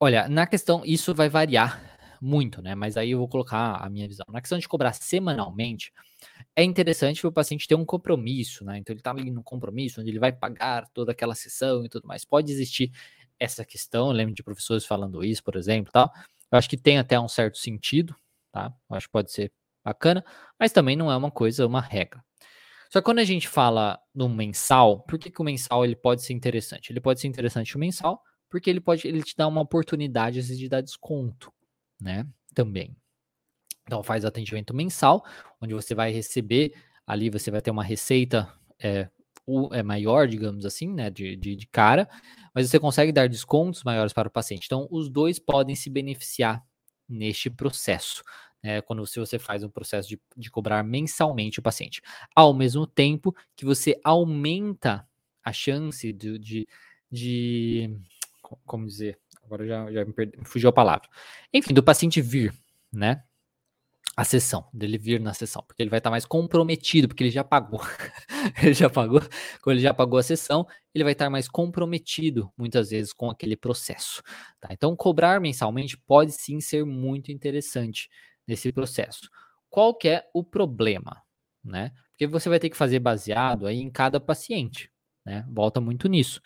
[0.01, 2.75] Olha, na questão, isso vai variar muito, né?
[2.75, 4.27] Mas aí eu vou colocar a minha visão.
[4.29, 5.93] Na questão de cobrar semanalmente,
[6.55, 8.79] é interessante o paciente ter um compromisso, né?
[8.79, 12.07] Então ele está ali no compromisso, onde ele vai pagar toda aquela sessão e tudo
[12.07, 12.25] mais.
[12.25, 12.91] Pode existir
[13.39, 16.11] essa questão, eu lembro de professores falando isso, por exemplo, tal.
[16.51, 18.15] Eu acho que tem até um certo sentido,
[18.51, 18.73] tá?
[18.91, 19.53] Eu acho que pode ser
[19.85, 20.25] bacana,
[20.59, 22.23] mas também não é uma coisa, uma regra.
[22.91, 26.23] Só que quando a gente fala no mensal, por que, que o mensal ele pode
[26.23, 26.91] ser interessante?
[26.91, 30.69] Ele pode ser interessante o mensal porque ele pode ele te dá uma oportunidade de
[30.69, 31.53] dar desconto,
[32.01, 32.27] né?
[32.55, 32.97] Também.
[33.85, 35.25] Então faz atendimento mensal,
[35.61, 36.75] onde você vai receber
[37.07, 39.09] ali você vai ter uma receita é,
[39.73, 42.07] é maior, digamos assim, né, de, de, de cara,
[42.55, 44.67] mas você consegue dar descontos maiores para o paciente.
[44.67, 46.63] Então os dois podem se beneficiar
[47.09, 48.23] neste processo
[48.63, 52.03] é, quando você, você faz um processo de, de cobrar mensalmente o paciente.
[52.35, 55.09] Ao mesmo tempo que você aumenta
[55.43, 56.69] a chance de, de,
[57.11, 57.97] de
[58.67, 61.09] como dizer, agora já, já me perdi, fugiu a palavra.
[61.53, 62.55] Enfim, do paciente vir,
[62.93, 63.25] né?
[64.17, 67.45] A sessão, dele vir na sessão, porque ele vai estar mais comprometido, porque ele já
[67.45, 67.81] pagou.
[68.63, 69.21] ele já pagou,
[69.63, 73.57] quando ele já pagou a sessão, ele vai estar mais comprometido, muitas vezes, com aquele
[73.57, 74.23] processo.
[74.61, 74.69] Tá?
[74.73, 78.09] Então, cobrar mensalmente pode sim ser muito interessante
[78.47, 79.31] nesse processo.
[79.71, 81.23] Qual que é o problema?
[81.63, 81.93] Né?
[82.11, 84.91] Porque você vai ter que fazer baseado aí em cada paciente,
[85.25, 85.47] né?
[85.49, 86.41] Volta muito nisso.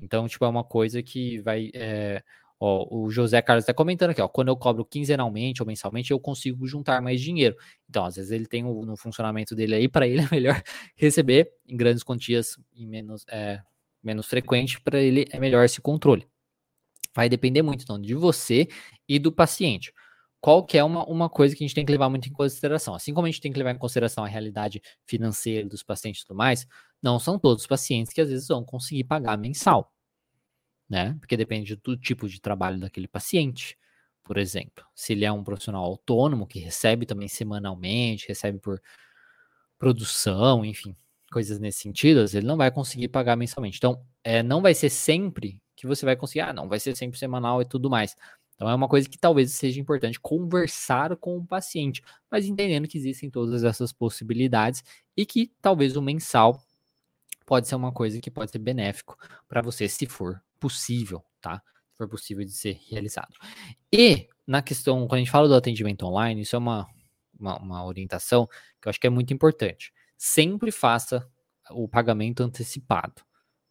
[0.00, 1.70] Então, tipo, é uma coisa que vai.
[1.74, 2.22] É,
[2.60, 4.28] ó, o José Carlos está comentando aqui, ó.
[4.28, 7.56] Quando eu cobro quinzenalmente ou mensalmente, eu consigo juntar mais dinheiro.
[7.88, 10.62] Então, às vezes ele tem o, no funcionamento dele aí, para ele é melhor
[10.96, 13.60] receber em grandes quantias e menos, é,
[14.02, 16.26] menos frequente, para ele é melhor esse controle.
[17.14, 18.68] Vai depender muito, então, de você
[19.08, 19.92] e do paciente
[20.40, 22.94] qual que é uma, uma coisa que a gente tem que levar muito em consideração.
[22.94, 26.26] Assim como a gente tem que levar em consideração a realidade financeira dos pacientes e
[26.26, 26.66] tudo mais,
[27.02, 29.92] não são todos os pacientes que às vezes vão conseguir pagar mensal,
[30.88, 31.16] né?
[31.20, 33.76] Porque depende do tipo de trabalho daquele paciente.
[34.24, 38.80] Por exemplo, se ele é um profissional autônomo que recebe também semanalmente, recebe por
[39.78, 40.96] produção, enfim,
[41.32, 43.78] coisas nesse sentido, ele não vai conseguir pagar mensalmente.
[43.78, 47.18] Então, é, não vai ser sempre que você vai conseguir, ah, não, vai ser sempre
[47.18, 48.16] semanal e tudo mais.
[48.58, 52.98] Então é uma coisa que talvez seja importante conversar com o paciente, mas entendendo que
[52.98, 54.82] existem todas essas possibilidades
[55.16, 56.60] e que talvez o mensal
[57.46, 61.62] pode ser uma coisa que pode ser benéfico para você, se for possível, tá?
[61.90, 63.34] Se for possível de ser realizado.
[63.92, 66.86] E na questão, quando a gente fala do atendimento online, isso é uma,
[67.38, 68.46] uma, uma orientação
[68.80, 69.92] que eu acho que é muito importante.
[70.16, 71.28] Sempre faça
[71.70, 73.22] o pagamento antecipado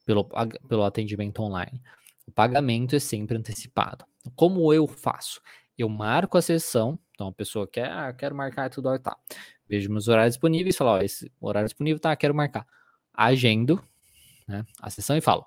[0.05, 0.25] pelo,
[0.67, 1.81] pelo atendimento online.
[2.25, 4.05] O pagamento é sempre antecipado.
[4.35, 5.41] Como eu faço?
[5.77, 9.15] Eu marco a sessão, então a pessoa quer, ah, quero marcar tudo, tá.
[9.67, 12.65] Vejo meus horários disponíveis, falo, ó, esse horário disponível, tá, quero marcar.
[13.13, 13.83] Agendo,
[14.47, 15.45] né, a sessão e falo,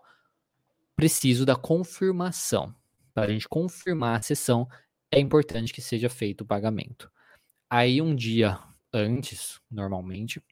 [1.00, 2.74] preciso da confirmação.
[3.14, 4.68] Para a gente confirmar a sessão,
[5.10, 7.10] é importante que seja feito o pagamento.
[7.70, 8.58] Aí um dia
[8.92, 10.42] antes, normalmente,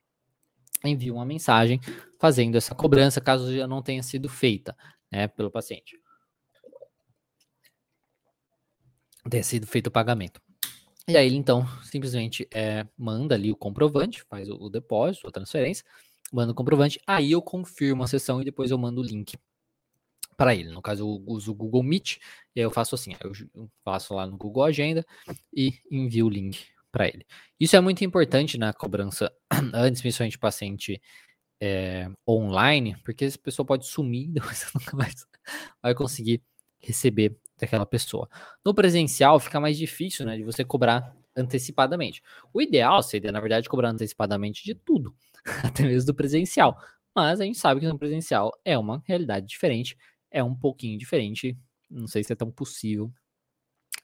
[0.82, 1.78] envio uma mensagem
[2.18, 4.74] fazendo essa cobrança, caso já não tenha sido feita,
[5.12, 6.00] né, pelo paciente.
[9.28, 10.40] ter sido feito o pagamento.
[11.06, 15.30] E aí ele então simplesmente é, manda ali o comprovante, faz o, o depósito, a
[15.30, 15.84] transferência,
[16.32, 19.36] manda o comprovante, aí eu confirmo a sessão e depois eu mando o link
[20.38, 20.70] para ele.
[20.70, 22.18] No caso, eu uso o Google Meet,
[22.54, 25.04] e aí eu faço assim, eu faço lá no Google Agenda
[25.52, 27.26] e envio o link para ele.
[27.58, 29.32] Isso é muito importante na cobrança
[29.74, 31.02] antes, principalmente paciente
[31.60, 35.26] é, online, porque essa pessoa pode sumir, você nunca mais
[35.82, 36.40] vai conseguir
[36.80, 38.28] receber daquela pessoa.
[38.64, 42.22] No presencial fica mais difícil, né, de você cobrar antecipadamente.
[42.54, 45.12] O ideal seria, na verdade, cobrar antecipadamente de tudo,
[45.64, 46.78] até mesmo do presencial.
[47.12, 49.96] Mas a gente sabe que no presencial é uma realidade diferente,
[50.30, 51.58] é um pouquinho diferente.
[51.90, 53.12] Não sei se é tão possível,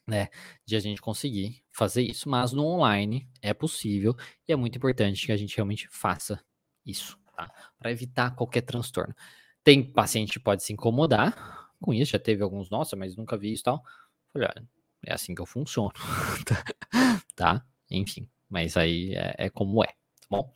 [0.06, 0.28] né,
[0.66, 4.14] de a gente conseguir fazer isso, mas no online é possível
[4.46, 6.42] e é muito importante que a gente realmente faça
[6.84, 7.50] isso, tá?
[7.78, 9.14] Para evitar qualquer transtorno.
[9.62, 13.52] Tem paciente que pode se incomodar, com isso, já teve alguns, nossa, mas nunca vi
[13.52, 13.82] isso e tal.
[14.34, 14.52] Olha,
[15.06, 15.92] é assim que eu funciono.
[17.37, 17.64] tá?
[17.90, 20.52] Enfim, mas aí é, é, como é, tá bom?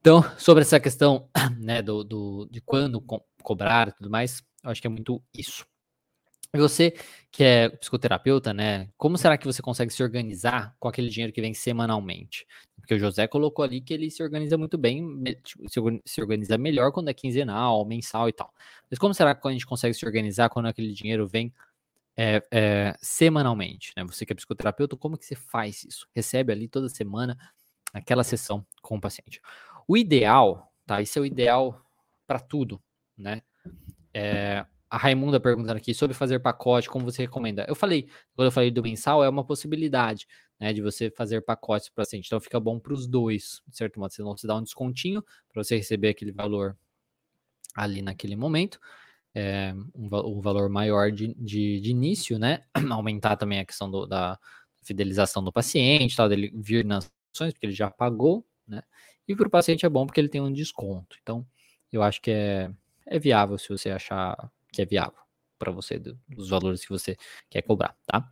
[0.00, 4.70] Então, sobre essa questão, né, do, do de quando co cobrar e tudo mais, eu
[4.70, 5.66] acho que é muito isso.
[6.54, 6.94] E você
[7.30, 8.90] que é psicoterapeuta, né?
[8.98, 12.46] Como será que você consegue se organizar com aquele dinheiro que vem semanalmente?
[12.76, 15.64] Porque o José colocou ali que ele se organiza muito bem, tipo,
[16.04, 18.52] se organiza melhor quando é quinzenal, mensal e tal.
[18.90, 21.54] Mas como será que a gente consegue se organizar quando aquele dinheiro vem
[22.14, 23.92] é, é, semanalmente?
[23.96, 24.04] Né?
[24.04, 26.06] Você que é psicoterapeuta, como que você faz isso?
[26.14, 27.38] Recebe ali toda semana
[27.94, 29.40] aquela sessão com o paciente.
[29.88, 31.00] O ideal, tá?
[31.00, 31.82] Isso é o ideal
[32.26, 32.78] para tudo,
[33.16, 33.40] né?
[34.14, 37.64] É, a Raimunda perguntando aqui sobre fazer pacote, como você recomenda?
[37.66, 40.26] Eu falei, quando eu falei do mensal, é uma possibilidade,
[40.60, 42.26] né, de você fazer pacotes para paciente.
[42.26, 44.12] Então fica bom para os dois, de certo modo.
[44.12, 46.76] Você não se dá um descontinho para você receber aquele valor
[47.74, 48.78] ali naquele momento,
[49.34, 52.64] é, um, um, valor maior de, de, de, início, né?
[52.92, 54.38] Aumentar também a questão do, da
[54.82, 58.82] fidelização do paciente, tal, dele vir nas ações, porque ele já pagou, né?
[59.26, 61.16] E para o paciente é bom porque ele tem um desconto.
[61.22, 61.46] Então,
[61.90, 62.70] eu acho que é,
[63.06, 65.18] é viável se você achar que é viável
[65.58, 67.16] para você, dos valores que você
[67.48, 68.28] quer cobrar, tá?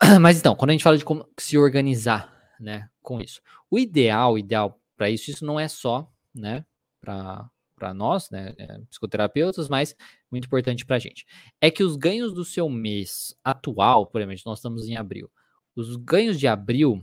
[0.20, 4.38] Mas então, quando a gente fala de como se organizar, né, com isso, o ideal,
[4.38, 6.64] ideal para isso, isso não é só, né,
[7.00, 9.96] para nós, né, é, psicoterapeutas, mas
[10.30, 11.24] muito importante para a gente,
[11.60, 15.30] é que os ganhos do seu mês atual, por exemplo, nós estamos em abril,
[15.74, 17.02] os ganhos de abril,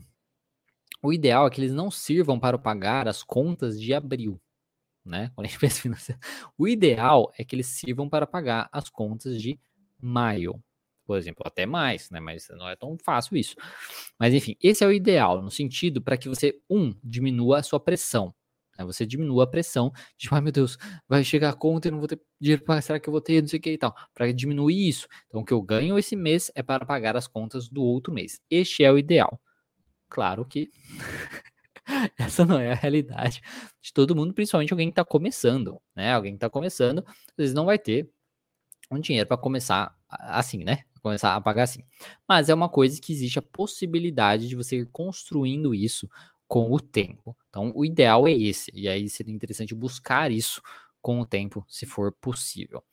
[1.02, 4.40] o ideal é que eles não sirvam para pagar as contas de abril,
[5.08, 5.32] né?
[5.36, 6.20] Quando a gente pensa financeiro,
[6.58, 9.60] o ideal é que eles sirvam para pagar as contas de
[10.00, 10.62] maio,
[11.06, 12.20] por exemplo, até mais, né?
[12.20, 13.56] Mas não é tão fácil isso.
[14.20, 17.80] Mas enfim, esse é o ideal, no sentido para que você, um, diminua a sua
[17.80, 18.34] pressão.
[18.78, 18.86] Né?
[18.86, 22.08] Você diminua a pressão de, ai meu Deus, vai chegar a conta e não vou
[22.08, 23.96] ter dinheiro para será que eu vou ter, não sei o que e tal.
[24.14, 25.08] Para diminuir isso.
[25.28, 28.40] Então, o que eu ganho esse mês é para pagar as contas do outro mês.
[28.50, 29.40] Este é o ideal.
[30.10, 30.72] Claro que
[32.18, 33.42] essa não é a realidade
[33.82, 36.14] de todo mundo, principalmente alguém que está começando, né?
[36.14, 38.10] Alguém que está começando, às vezes não vai ter
[38.92, 40.84] um dinheiro para começar assim, né?
[41.02, 41.84] Começar a pagar assim.
[42.28, 46.10] Mas é uma coisa que existe a possibilidade de você ir construindo isso
[46.48, 47.36] com o tempo.
[47.50, 48.72] Então, o ideal é esse.
[48.74, 50.62] E aí seria interessante buscar isso
[51.02, 52.84] com o tempo, se for possível.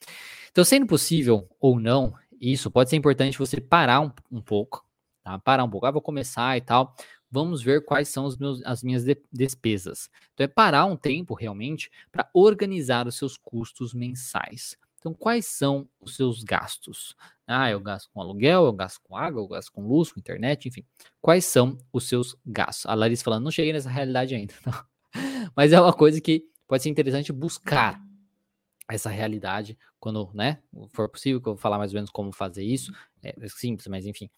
[0.50, 4.83] Então, sendo possível ou não, isso pode ser importante você parar um, um pouco,
[5.24, 5.38] tá?
[5.38, 5.86] Parar um pouco.
[5.86, 6.94] Ah, vou começar e tal.
[7.30, 10.08] Vamos ver quais são meus, as minhas de, despesas.
[10.34, 14.76] Então, é parar um tempo realmente para organizar os seus custos mensais.
[15.00, 17.16] Então, quais são os seus gastos?
[17.46, 20.68] Ah, eu gasto com aluguel, eu gasto com água, eu gasto com luz, com internet,
[20.68, 20.84] enfim.
[21.20, 22.86] Quais são os seus gastos?
[22.86, 24.54] A Larissa falando, não cheguei nessa realidade ainda.
[24.64, 25.50] Não.
[25.54, 28.00] Mas é uma coisa que pode ser interessante buscar
[28.90, 30.58] essa realidade quando, né,
[30.92, 32.92] for possível, que eu vou falar mais ou menos como fazer isso,
[33.22, 34.28] é, é simples, mas enfim,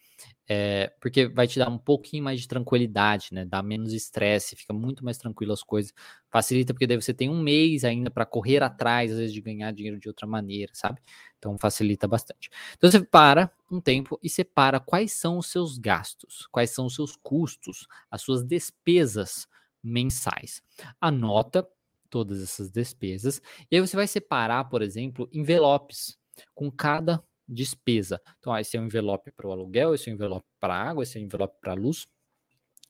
[0.48, 4.72] é, porque vai te dar um pouquinho mais de tranquilidade, né, dá menos estresse, fica
[4.72, 5.92] muito mais tranquilo as coisas,
[6.30, 9.72] facilita porque daí você tem um mês ainda para correr atrás, às vezes, de ganhar
[9.72, 11.00] dinheiro de outra maneira, sabe?
[11.38, 12.50] Então facilita bastante.
[12.76, 16.94] Então você para um tempo e separa quais são os seus gastos, quais são os
[16.94, 19.46] seus custos, as suas despesas
[19.82, 20.62] mensais.
[21.00, 21.66] Anota
[22.06, 23.40] todas essas despesas.
[23.70, 26.18] E aí você vai separar, por exemplo, envelopes
[26.54, 28.20] com cada despesa.
[28.38, 31.02] Então, ah, esse é um envelope para o aluguel, esse é um envelope para água,
[31.02, 32.06] esse é um envelope para luz.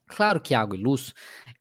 [0.07, 1.13] Claro que água e luz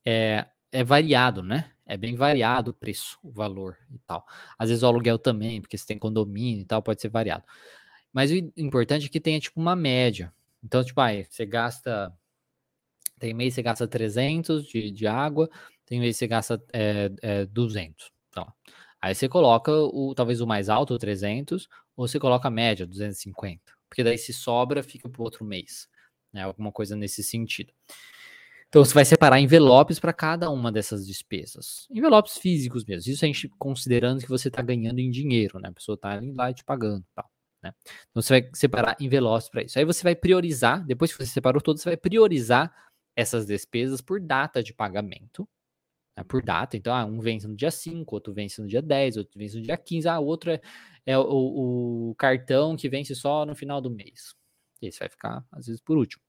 [0.04, 1.72] é, é variado, né?
[1.84, 4.24] É bem variado o preço, o valor e tal.
[4.58, 7.44] Às vezes o aluguel também, porque você tem condomínio e tal, pode ser variado.
[8.12, 10.32] Mas o importante é que tenha, tipo, uma média.
[10.62, 12.12] Então, tipo, aí, você gasta...
[13.18, 15.48] Tem mês você gasta 300 de, de água,
[15.86, 18.10] tem vezes que você gasta é, é, 200.
[18.28, 18.52] Então,
[19.00, 22.86] aí você coloca o talvez o mais alto, o 300, ou você coloca a média,
[22.86, 23.62] 250.
[23.88, 25.88] Porque daí se sobra, fica para o outro mês.
[26.32, 26.42] Né?
[26.42, 27.72] Alguma coisa nesse sentido.
[28.68, 31.86] Então você vai separar envelopes para cada uma dessas despesas.
[31.88, 33.10] Envelopes físicos mesmo.
[33.10, 35.68] Isso a gente considerando que você está ganhando em dinheiro, né?
[35.68, 37.04] A pessoa está lá te pagando.
[37.62, 37.72] Né?
[38.10, 39.78] Então você vai separar envelopes para isso.
[39.78, 42.74] Aí você vai priorizar, depois que você separou todos, você vai priorizar
[43.14, 45.48] essas despesas por data de pagamento
[46.16, 46.76] né, por data.
[46.76, 49.62] Então, ah, um vence no dia 5, outro vence no dia 10, outro vence no
[49.62, 50.60] dia 15, ah, outro é,
[51.04, 54.34] é o, o, cartão que vence só no final do mês.
[54.80, 56.22] Esse vai ficar, às vezes, por último.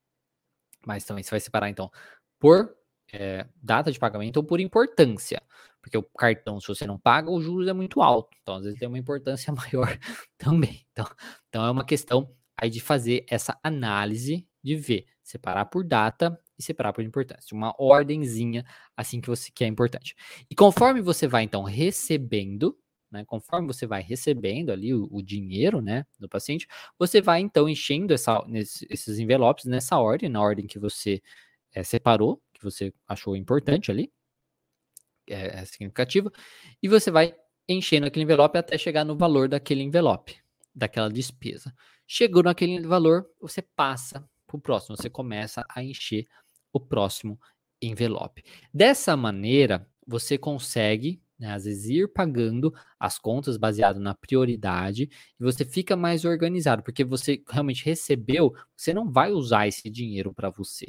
[0.85, 1.91] Mas também você vai separar, então,
[2.39, 2.75] por
[3.13, 5.41] é, data de pagamento ou por importância.
[5.81, 8.35] Porque o cartão, se você não paga, o juros é muito alto.
[8.41, 9.97] Então, às vezes, tem uma importância maior
[10.37, 10.85] também.
[10.91, 11.05] Então,
[11.47, 16.63] então é uma questão aí de fazer essa análise de ver, separar por data e
[16.63, 17.55] separar por importância.
[17.55, 18.65] Uma ordenzinha
[18.95, 20.15] assim que você que é importante.
[20.49, 22.77] E conforme você vai então recebendo,
[23.11, 26.67] né, conforme você vai recebendo ali o, o, dinheiro, né, do paciente,
[26.97, 31.21] você vai então enchendo essa, nesse, esses envelopes nessa ordem, na ordem que você
[31.73, 34.11] é, separou, que você achou importante ali,
[35.29, 36.31] é, é significativo,
[36.81, 37.35] e você vai
[37.67, 40.37] enchendo aquele envelope até chegar no valor daquele envelope,
[40.73, 41.73] daquela despesa.
[42.05, 46.25] Chegou naquele valor, você passa para o próximo, você começa a encher
[46.77, 47.39] o próximo
[47.81, 48.43] envelope.
[48.73, 55.09] Dessa maneira, você consegue, né, às vezes, ir pagando as contas baseado na prioridade
[55.39, 60.33] e você fica mais organizado, porque você realmente recebeu, você não vai usar esse dinheiro
[60.33, 60.87] para você.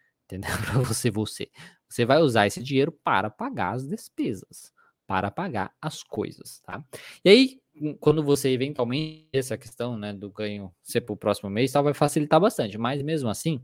[0.24, 0.50] Entendeu?
[0.64, 1.50] para você, você.
[1.88, 4.72] Você vai usar esse dinheiro para pagar as despesas,
[5.06, 6.82] para pagar as coisas, tá?
[7.24, 7.60] E aí,
[8.00, 11.94] quando você eventualmente essa questão, né, do ganho ser para o próximo mês, tal, vai
[11.94, 13.62] facilitar bastante, mas mesmo assim,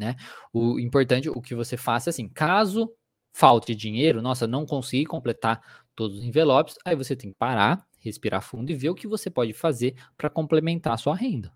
[0.00, 0.16] né?
[0.50, 2.90] O importante, o que você faça assim, caso
[3.32, 5.62] falte dinheiro, nossa, não consegui completar
[5.94, 9.28] todos os envelopes, aí você tem que parar, respirar fundo e ver o que você
[9.30, 11.52] pode fazer para complementar a sua renda.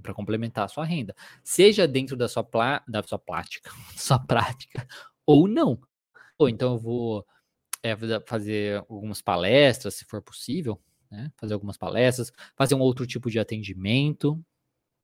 [0.00, 1.14] Para complementar a sua renda.
[1.42, 4.86] Seja dentro da sua, plá, da sua plástica, sua prática,
[5.26, 5.80] ou não.
[6.38, 7.26] Ou então eu vou
[7.82, 11.32] é, fazer algumas palestras, se for possível, né?
[11.36, 14.40] Fazer algumas palestras, fazer um outro tipo de atendimento,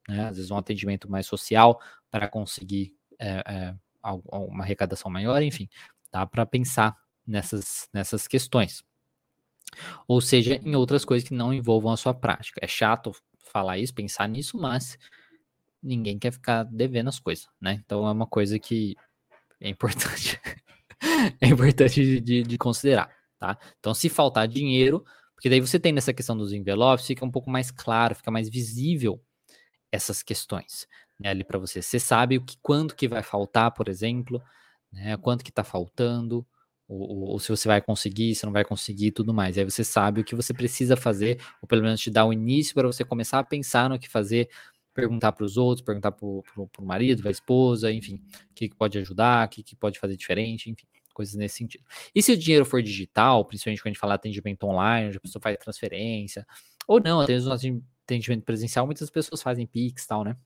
[0.09, 0.27] né?
[0.27, 1.81] às vezes um atendimento mais social
[2.11, 3.75] para conseguir é, é,
[4.05, 5.69] uma arrecadação maior, enfim,
[6.11, 6.97] dá para pensar
[7.27, 8.85] nessas, nessas questões.
[10.07, 12.61] Ou seja, em outras coisas que não envolvam a sua prática.
[12.63, 13.13] É chato
[13.53, 14.99] falar isso, pensar nisso, mas
[15.83, 17.81] ninguém quer ficar devendo as coisas, né?
[17.85, 18.95] Então é uma coisa que
[19.61, 20.41] é importante,
[21.41, 23.59] é importante de, de, considerar, tá?
[23.79, 27.51] Então, se faltar dinheiro, Porque daí você tem nessa questão dos envelopes, fica um pouco
[27.51, 29.21] mais claro, fica mais visível
[29.93, 30.88] essas questões
[31.20, 31.82] né, ali para você.
[31.82, 34.43] Você sabe o que, quanto que vai faltar, por exemplo,
[34.93, 36.47] né, quanto que está faltando,
[36.88, 39.57] ou, ou, se você vai conseguir, se não vai conseguir e tudo mais.
[39.57, 42.74] Aí você sabe o que você precisa fazer, ou pelo menos te dá o início
[42.74, 44.49] para você começar a pensar no que fazer,
[44.95, 46.43] perguntar para os outros, perguntar para o
[46.80, 48.16] marido, para a esposa, enfim,
[48.51, 51.84] o que, que pode ajudar, o que, que pode fazer diferente, enfim coisas nesse sentido.
[52.14, 55.20] E se o dinheiro for digital, principalmente quando a gente fala atendimento online, onde a
[55.20, 56.47] pessoa faz transferência,
[56.88, 57.53] ou não, até mesmo
[58.05, 60.37] atendimento presencial, muitas pessoas fazem Pix e tal, né?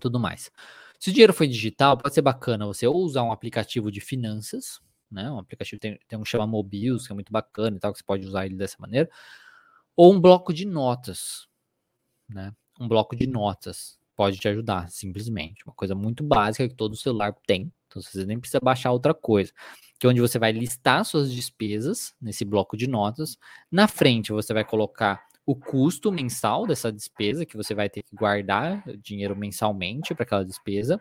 [0.00, 0.50] Tudo mais.
[0.98, 4.80] Se o dinheiro for digital, pode ser bacana você ou usar um aplicativo de finanças,
[5.10, 5.30] né?
[5.30, 7.98] Um aplicativo tem, tem um que chama Mobius, que é muito bacana e tal, que
[7.98, 9.08] você pode usar ele dessa maneira,
[9.96, 11.48] ou um bloco de notas,
[12.28, 12.52] né?
[12.80, 15.64] Um bloco de notas pode te ajudar, simplesmente.
[15.64, 19.52] Uma coisa muito básica que todo celular tem, então você nem precisa baixar outra coisa.
[19.98, 23.36] Que é onde você vai listar suas despesas nesse bloco de notas.
[23.70, 28.14] Na frente você vai colocar o custo mensal dessa despesa que você vai ter que
[28.14, 31.00] guardar dinheiro mensalmente para aquela despesa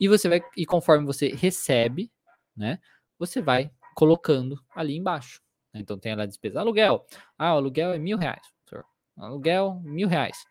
[0.00, 2.10] e você vai e conforme você recebe,
[2.56, 2.80] né,
[3.16, 5.40] você vai colocando ali embaixo.
[5.72, 7.06] Então tem a despesa aluguel.
[7.38, 8.44] Ah, o aluguel é mil reais.
[9.16, 10.44] Aluguel mil reais.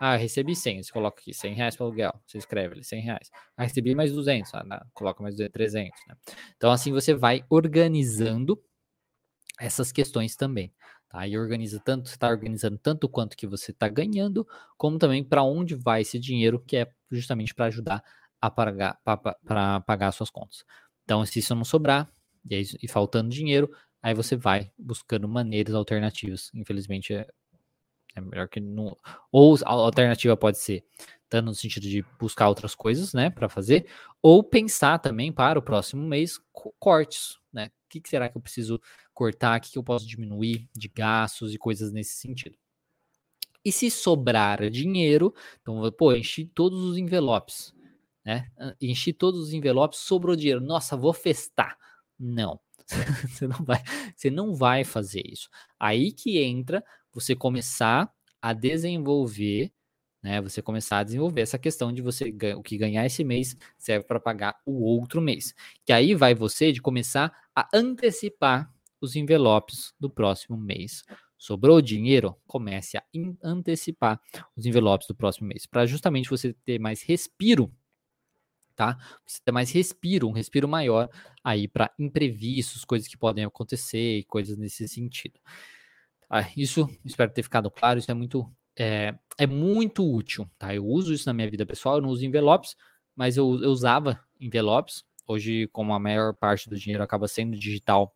[0.00, 3.30] Ah, recebi 100, você coloca aqui 100 reais para aluguel, você escreve ali 100 reais.
[3.56, 6.16] Ah, recebi mais 200, ah, coloca mais 300, né?
[6.56, 8.60] Então, assim você vai organizando
[9.60, 10.72] essas questões também,
[11.14, 11.28] tá?
[11.28, 14.46] E organiza tanto, está organizando tanto quanto que você está ganhando,
[14.76, 18.02] como também para onde vai esse dinheiro, que é justamente para ajudar
[18.40, 20.64] a pagar, para pagar suas contas.
[21.04, 22.10] Então, se isso não sobrar,
[22.50, 23.70] e, aí, e faltando dinheiro,
[24.02, 26.50] aí você vai buscando maneiras alternativas.
[26.52, 27.26] Infelizmente, é
[28.16, 28.96] é melhor que não.
[29.32, 30.84] Ou a alternativa pode ser
[31.28, 33.88] tanto no sentido de buscar outras coisas, né, para fazer,
[34.22, 36.38] ou pensar também para o próximo mês
[36.78, 37.66] cortes, né?
[37.66, 38.80] O que, que será que eu preciso
[39.14, 39.58] cortar?
[39.58, 42.56] O que, que eu posso diminuir de gastos e coisas nesse sentido.
[43.64, 47.74] E se sobrar dinheiro, então, pô, enchi todos os envelopes,
[48.22, 48.50] né?
[48.78, 50.60] Enchi todos os envelopes, sobrou dinheiro.
[50.60, 51.78] Nossa, vou festar.
[52.18, 52.60] Não.
[53.26, 53.82] você não vai,
[54.14, 55.48] você não vai fazer isso.
[55.80, 58.12] Aí que entra você começar
[58.42, 59.72] a desenvolver,
[60.22, 60.42] né?
[60.42, 64.20] Você começar a desenvolver essa questão de você o que ganhar esse mês serve para
[64.20, 65.54] pagar o outro mês.
[65.86, 71.02] Que aí vai você de começar a antecipar os envelopes do próximo mês.
[71.36, 72.36] Sobrou dinheiro?
[72.46, 73.04] Comece a
[73.42, 74.20] antecipar
[74.56, 77.72] os envelopes do próximo mês, para justamente você ter mais respiro
[78.74, 78.98] tá?
[79.26, 81.08] Você ter mais respiro, um respiro maior
[81.42, 85.38] aí para imprevistos, coisas que podem acontecer e coisas nesse sentido.
[86.28, 90.74] Ah, isso, espero ter ficado claro, isso é muito, é, é muito útil, tá?
[90.74, 92.76] Eu uso isso na minha vida pessoal, eu não uso envelopes,
[93.14, 95.04] mas eu, eu usava envelopes.
[95.26, 98.14] Hoje, como a maior parte do dinheiro acaba sendo digital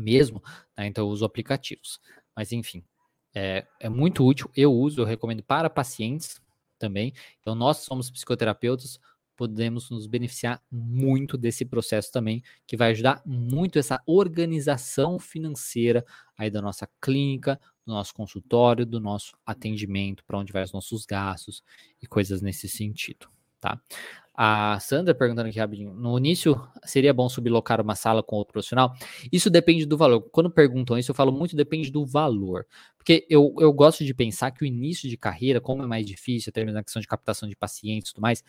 [0.00, 0.42] mesmo,
[0.76, 0.86] né?
[0.86, 2.00] então eu uso aplicativos.
[2.34, 2.82] Mas enfim,
[3.34, 6.40] é, é muito útil, eu uso, eu recomendo para pacientes
[6.78, 7.12] também.
[7.40, 8.98] Então, nós somos psicoterapeutas,
[9.36, 16.04] podemos nos beneficiar muito desse processo também, que vai ajudar muito essa organização financeira
[16.36, 21.06] aí da nossa clínica, do nosso consultório, do nosso atendimento, para onde vai os nossos
[21.06, 21.62] gastos
[22.02, 23.28] e coisas nesse sentido,
[23.60, 23.80] tá?
[24.34, 28.94] A Sandra perguntando aqui rapidinho, no início seria bom sublocar uma sala com outro profissional?
[29.30, 30.22] Isso depende do valor.
[30.30, 32.66] Quando perguntam isso, eu falo muito depende do valor.
[32.96, 36.48] Porque eu, eu gosto de pensar que o início de carreira, como é mais difícil,
[36.48, 38.42] até na questão de captação de pacientes e tudo mais,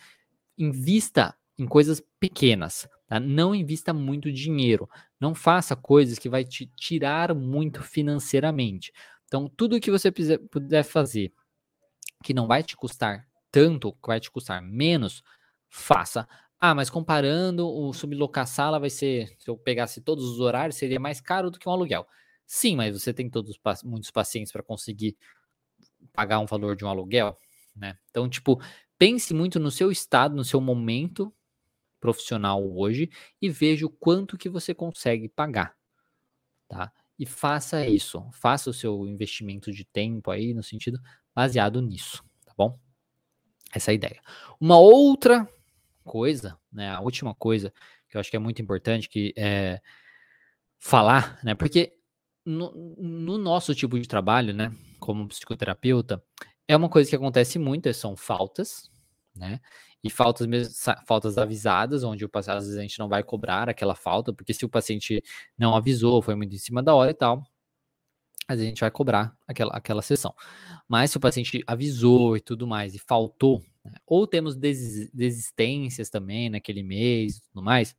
[0.56, 3.20] invista em coisas pequenas, tá?
[3.20, 4.88] Não invista muito dinheiro,
[5.20, 8.92] não faça coisas que vai te tirar muito financeiramente.
[9.26, 11.32] Então, tudo que você puder fazer
[12.24, 15.22] que não vai te custar tanto, vai te custar menos,
[15.70, 16.28] faça.
[16.60, 21.00] Ah, mas comparando, o sublocar sala vai ser, se eu pegasse todos os horários, seria
[21.00, 22.06] mais caro do que um aluguel.
[22.46, 25.16] Sim, mas você tem todos muitos pacientes para conseguir
[26.12, 27.38] pagar um valor de um aluguel,
[27.74, 27.98] né?
[28.10, 28.60] Então, tipo,
[28.98, 31.32] pense muito no seu estado, no seu momento
[32.00, 33.10] profissional hoje
[33.42, 35.76] e veja o quanto que você consegue pagar,
[36.68, 36.92] tá?
[37.18, 41.00] E faça isso, faça o seu investimento de tempo aí no sentido
[41.34, 42.78] baseado nisso, tá bom?
[43.72, 44.20] Essa é ideia.
[44.60, 45.48] Uma outra
[46.04, 47.72] coisa, né, a última coisa
[48.08, 49.80] que eu acho que é muito importante que é
[50.78, 51.54] falar, né?
[51.54, 51.94] Porque
[52.44, 56.22] no, no nosso tipo de trabalho, né, como psicoterapeuta,
[56.68, 58.90] é uma coisa que acontece muito, são faltas,
[59.34, 59.60] né?
[60.04, 60.74] E faltas mesmo,
[61.06, 64.52] faltas avisadas, onde o paciente, às vezes a gente não vai cobrar aquela falta, porque
[64.52, 65.22] se o paciente
[65.56, 67.46] não avisou, foi muito em cima da hora e tal,
[68.48, 70.34] a gente vai cobrar aquela, aquela sessão.
[70.88, 73.92] Mas se o paciente avisou e tudo mais, e faltou, né?
[74.06, 77.94] ou temos desistências também naquele mês e tudo mais,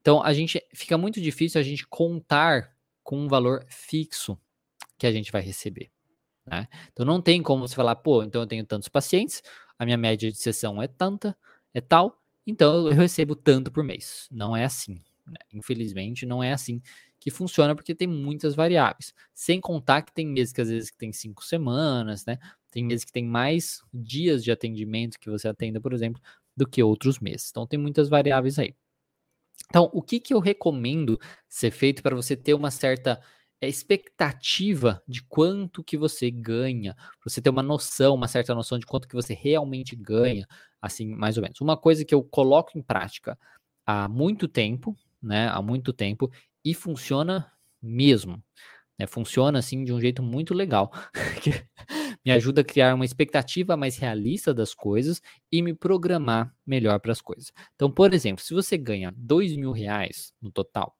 [0.00, 4.38] então a gente fica muito difícil a gente contar com um valor fixo
[4.98, 5.90] que a gente vai receber.
[6.46, 6.68] Né?
[6.92, 9.42] Então não tem como você falar, pô, então eu tenho tantos pacientes,
[9.78, 11.36] a minha média de sessão é tanta,
[11.72, 14.28] é tal, então eu recebo tanto por mês.
[14.30, 15.02] Não é assim.
[15.26, 15.38] Né?
[15.52, 16.82] Infelizmente, não é assim
[17.24, 19.14] que funciona porque tem muitas variáveis.
[19.32, 22.38] Sem contar que tem meses que às vezes que tem cinco semanas, né?
[22.70, 26.20] Tem meses que tem mais dias de atendimento que você atenda, por exemplo,
[26.54, 27.48] do que outros meses.
[27.48, 28.74] Então tem muitas variáveis aí.
[29.70, 31.18] Então, o que, que eu recomendo
[31.48, 33.18] ser feito para você ter uma certa
[33.58, 38.78] é, expectativa de quanto que você ganha, para você ter uma noção, uma certa noção
[38.78, 40.46] de quanto que você realmente ganha,
[40.78, 41.58] assim, mais ou menos.
[41.62, 43.38] Uma coisa que eu coloco em prática
[43.86, 46.30] há muito tempo, né, há muito tempo,
[46.64, 47.50] e funciona
[47.82, 48.42] mesmo.
[48.98, 50.92] Né, funciona, assim, de um jeito muito legal,
[52.24, 57.12] me ajuda a criar uma expectativa mais realista das coisas e me programar melhor para
[57.12, 57.52] as coisas.
[57.74, 60.96] Então, por exemplo, se você ganha dois mil reais no total,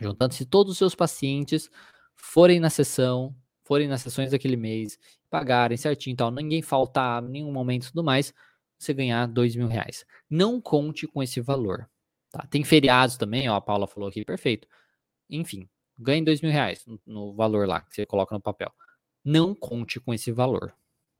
[0.00, 1.70] Juntando-se todos os seus pacientes
[2.16, 3.34] forem na sessão,
[3.64, 4.98] forem nas sessões daquele mês,
[5.30, 8.34] pagarem certinho tal, ninguém faltar nenhum momento tudo mais,
[8.78, 10.04] você ganhar dois mil reais.
[10.28, 11.88] Não conte com esse valor.
[12.30, 12.46] Tá?
[12.50, 14.66] Tem feriados também, ó, a Paula falou aqui, perfeito.
[15.32, 15.68] Enfim,
[15.98, 18.72] ganhe dois mil reais no, valor lá que você coloca no papel.
[19.24, 20.74] Não conte com esse valor.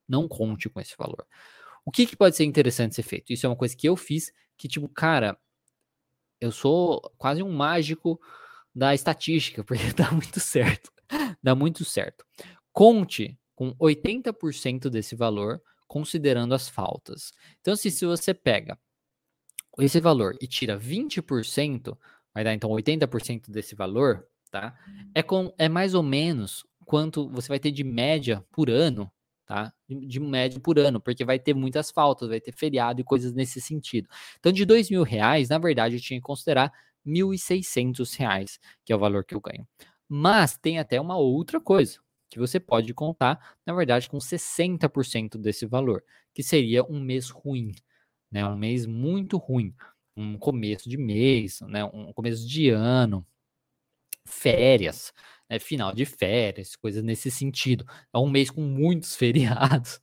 [0.09, 1.27] Não conte com esse valor.
[1.85, 3.33] O que, que pode ser interessante ser feito?
[3.33, 5.39] Isso é uma coisa que eu fiz, que tipo, cara,
[6.41, 8.21] eu sou quase um mágico
[8.75, 10.93] da estatística, porque dá muito certo.
[11.43, 12.25] Dá muito certo.
[12.73, 17.33] Conte com 80% desse valor, considerando as faltas.
[17.61, 18.79] Então, se, se você pega
[19.79, 21.97] esse valor e tira 20%,
[22.35, 24.75] vai dar então 80% desse valor, tá?
[25.15, 29.11] É, com, é mais ou menos quanto você vai ter de média por ano,
[29.47, 29.73] tá?
[29.89, 33.33] De, de média por ano, porque vai ter muitas faltas, vai ter feriado e coisas
[33.33, 34.09] nesse sentido.
[34.39, 36.73] Então, de dois mil reais, na verdade, eu tinha que considerar
[37.05, 39.67] R$ 1.600, que é o valor que eu ganho.
[40.09, 41.99] Mas tem até uma outra coisa
[42.31, 46.03] que você pode contar, na verdade, com 60% desse valor,
[46.35, 47.73] que seria um mês ruim,
[48.31, 48.45] né?
[48.47, 49.75] Um mês muito ruim,
[50.17, 51.85] um começo de mês, né?
[51.85, 53.27] Um começo de ano,
[54.27, 55.13] férias,
[55.49, 55.59] né?
[55.59, 57.85] final de férias, coisas nesse sentido.
[58.15, 60.01] É um mês com muitos feriados,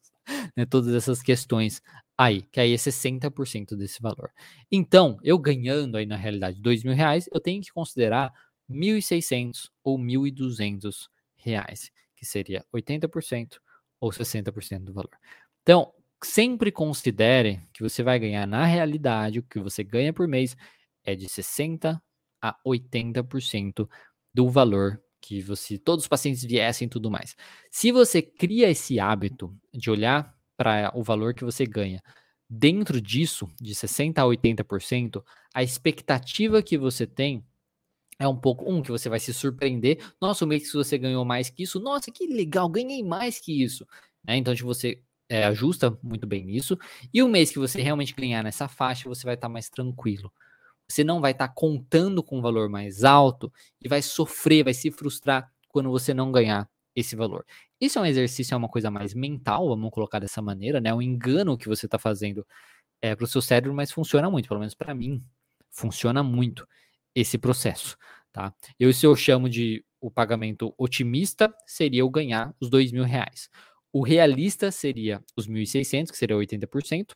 [0.56, 0.66] né?
[0.66, 1.82] Todas essas questões
[2.18, 4.32] aí, que aí é 60% desse valor.
[4.72, 8.34] Então, eu ganhando aí na realidade dois mil reais, eu tenho que considerar
[8.70, 11.08] 1.600 ou 1.200
[11.38, 13.58] reais, que seria 80%
[14.00, 15.18] ou 60% do valor.
[15.62, 15.94] Então,
[16.24, 20.56] sempre considere que você vai ganhar na realidade, o que você ganha por mês
[21.04, 22.02] é de 60
[22.42, 23.90] a 80%
[24.34, 27.36] do valor que você, todos os pacientes viessem e tudo mais.
[27.70, 32.04] Se você cria esse hábito de olhar para o valor que você ganha.
[32.50, 37.46] Dentro disso, de 60% a 80%, a expectativa que você tem
[38.20, 40.00] é um pouco, um, que você vai se surpreender.
[40.20, 43.64] Nossa, o mês que você ganhou mais que isso, nossa, que legal, ganhei mais que
[43.64, 43.88] isso.
[44.22, 44.36] Né?
[44.36, 46.78] Então, se você é, ajusta muito bem nisso.
[47.14, 50.34] E o mês que você realmente ganhar nessa faixa, você vai estar tá mais tranquilo.
[50.88, 54.74] Você não vai estar tá contando com um valor mais alto e vai sofrer, vai
[54.74, 57.46] se frustrar quando você não ganhar esse valor.
[57.80, 60.94] Isso é um exercício, é uma coisa mais mental, vamos colocar dessa maneira, né?
[60.94, 62.46] Um engano que você está fazendo
[63.02, 65.24] é, para o seu cérebro, mas funciona muito, pelo menos para mim,
[65.72, 66.68] funciona muito
[67.16, 67.98] esse processo,
[68.32, 68.54] tá?
[68.80, 73.50] Eu, se eu chamo de o pagamento otimista, seria eu ganhar os dois mil reais.
[73.92, 77.14] O realista seria os 1.600, que seria 80%,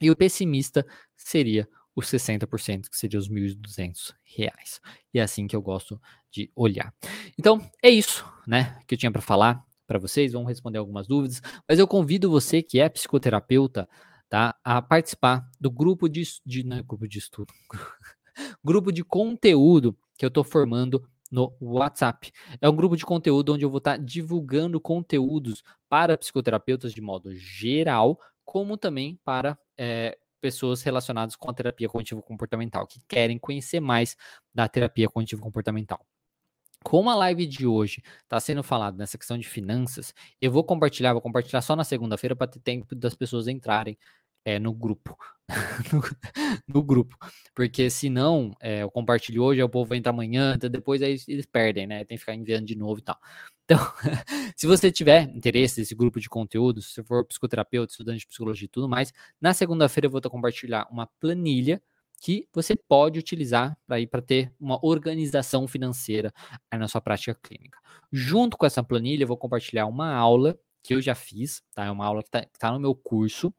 [0.00, 0.86] e o pessimista
[1.16, 4.80] seria os 60%, que seria os 1.200 reais.
[5.12, 6.94] E é assim que eu gosto de olhar.
[7.38, 11.40] Então, é isso, né, que eu tinha para falar para vocês, vamos responder algumas dúvidas,
[11.66, 13.88] mas eu convido você que é psicoterapeuta,
[14.28, 17.52] tá, a participar do grupo de, de não é grupo de estudo,
[18.62, 22.32] grupo de conteúdo que eu estou formando no WhatsApp.
[22.60, 27.00] É um grupo de conteúdo onde eu vou estar tá divulgando conteúdos para psicoterapeutas de
[27.00, 33.80] modo geral, como também para é, pessoas relacionadas com a terapia cognitivo-comportamental, que querem conhecer
[33.80, 34.16] mais
[34.54, 36.04] da terapia cognitivo-comportamental.
[36.84, 41.12] Como a live de hoje está sendo falado nessa questão de finanças, eu vou compartilhar,
[41.12, 43.98] vou compartilhar só na segunda-feira para ter tempo das pessoas entrarem
[44.48, 45.16] é, no grupo.
[45.92, 46.02] no,
[46.66, 47.16] no, grupo.
[47.54, 51.46] Porque senão é, eu compartilho hoje, o povo vai entrar amanhã, então depois aí eles
[51.46, 52.04] perdem, né?
[52.04, 53.18] Tem que ficar enviando de novo e tal.
[53.64, 53.78] Então,
[54.56, 58.68] se você tiver interesse nesse grupo de conteúdo, se for psicoterapeuta, estudante de psicologia e
[58.68, 61.82] tudo mais, na segunda-feira eu vou compartilhar uma planilha
[62.20, 66.32] que você pode utilizar para ir para ter uma organização financeira
[66.72, 67.78] na sua prática clínica.
[68.10, 71.84] Junto com essa planilha, eu vou compartilhar uma aula que eu já fiz, tá?
[71.84, 73.52] É uma aula que está tá no meu curso,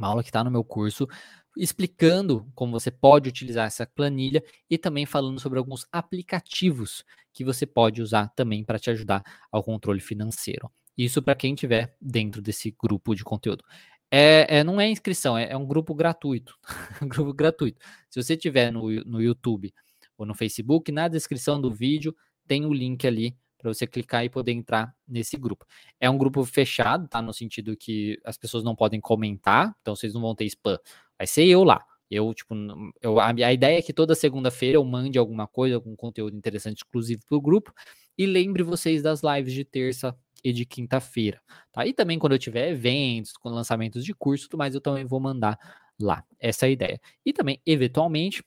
[0.00, 1.06] Uma aula que está no meu curso
[1.54, 7.66] explicando como você pode utilizar essa planilha e também falando sobre alguns aplicativos que você
[7.66, 9.22] pode usar também para te ajudar
[9.52, 10.70] ao controle financeiro.
[10.96, 13.62] Isso para quem estiver dentro desse grupo de conteúdo.
[14.10, 16.56] É, é, não é inscrição, é, é um grupo gratuito.
[17.02, 17.78] um grupo gratuito.
[18.08, 19.70] Se você tiver no, no YouTube
[20.16, 24.30] ou no Facebook, na descrição do vídeo tem o link ali para você clicar e
[24.30, 25.64] poder entrar nesse grupo.
[26.00, 27.20] É um grupo fechado, tá?
[27.20, 30.78] No sentido que as pessoas não podem comentar, então vocês não vão ter spam.
[31.18, 31.84] Vai ser eu lá.
[32.10, 32.54] Eu, tipo,
[33.00, 36.78] eu, a, a ideia é que toda segunda-feira eu mande alguma coisa, algum conteúdo interessante
[36.78, 37.72] exclusivo para o grupo
[38.18, 41.40] e lembre vocês das lives de terça e de quinta-feira,
[41.70, 41.86] tá?
[41.86, 45.20] E também quando eu tiver eventos, com lançamentos de curso, tudo mais, eu também vou
[45.20, 45.58] mandar
[46.00, 46.24] lá.
[46.38, 47.00] Essa é a ideia.
[47.24, 48.42] E também, eventualmente,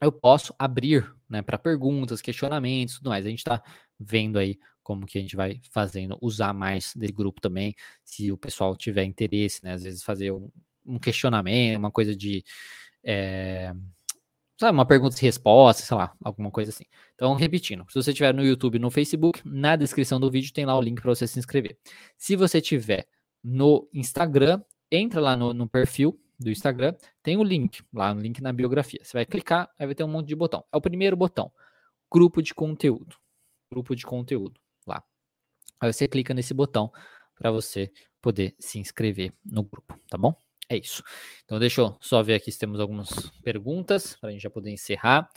[0.00, 3.24] eu posso abrir, né, para perguntas, questionamentos, tudo mais.
[3.24, 3.62] A gente está
[3.98, 7.74] vendo aí como que a gente vai fazendo, usar mais desse grupo também,
[8.04, 9.72] se o pessoal tiver interesse, né?
[9.72, 10.50] Às vezes fazer um,
[10.84, 12.44] um questionamento, uma coisa de.
[13.04, 13.72] É,
[14.58, 16.84] sabe, uma pergunta e resposta, sei lá, alguma coisa assim.
[17.14, 20.76] Então, repetindo, se você estiver no YouTube no Facebook, na descrição do vídeo tem lá
[20.76, 21.78] o link para você se inscrever.
[22.16, 23.06] Se você tiver
[23.42, 28.40] no Instagram, entra lá no, no perfil do Instagram, tem o link, lá no link
[28.40, 29.00] na biografia.
[29.02, 30.64] Você vai clicar, aí vai ter um monte de botão.
[30.72, 31.50] É o primeiro botão,
[32.10, 33.16] grupo de conteúdo.
[33.72, 35.02] Grupo de conteúdo, lá.
[35.80, 36.92] Aí você clica nesse botão
[37.34, 40.36] para você poder se inscrever no grupo, tá bom?
[40.68, 41.02] É isso.
[41.44, 43.08] Então, deixa eu só ver aqui se temos algumas
[43.42, 45.28] perguntas para a gente já poder encerrar.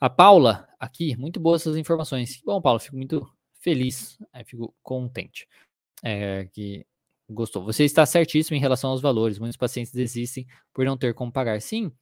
[0.00, 2.40] A Paula, aqui, muito boas essas informações.
[2.44, 3.30] Bom, Paula, fico muito
[3.60, 5.46] feliz, fico contente
[6.02, 6.86] é, que
[7.28, 7.64] gostou.
[7.64, 9.38] Você está certíssimo em relação aos valores.
[9.38, 11.60] Muitos pacientes desistem por não ter como pagar.
[11.60, 11.92] Sim,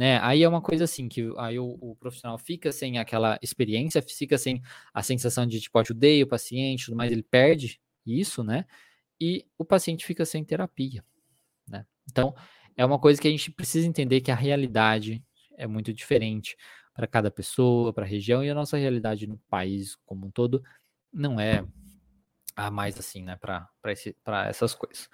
[0.00, 0.18] né?
[0.22, 4.38] Aí é uma coisa assim que aí o, o, profissional fica sem aquela experiência, fica
[4.38, 4.62] sem
[4.94, 8.64] a sensação de tipo ajudei o paciente, tudo mais, ele perde isso, né?
[9.20, 11.04] E o paciente fica sem terapia,
[11.68, 11.84] né?
[12.10, 12.34] Então
[12.74, 15.22] é uma coisa que a gente precisa entender que a realidade
[15.54, 16.56] é muito diferente
[16.94, 20.64] para cada pessoa, para a região e a nossa realidade no país como um todo
[21.12, 21.62] não é
[22.56, 23.68] a mais assim, né, para
[24.48, 25.10] essas coisas.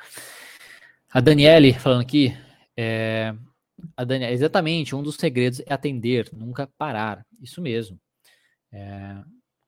[1.11, 2.33] A Daniele falando aqui,
[2.77, 3.35] é,
[3.97, 7.27] a Daniele, exatamente, um dos segredos é atender, nunca parar.
[7.41, 8.01] Isso mesmo.
[8.73, 9.23] É,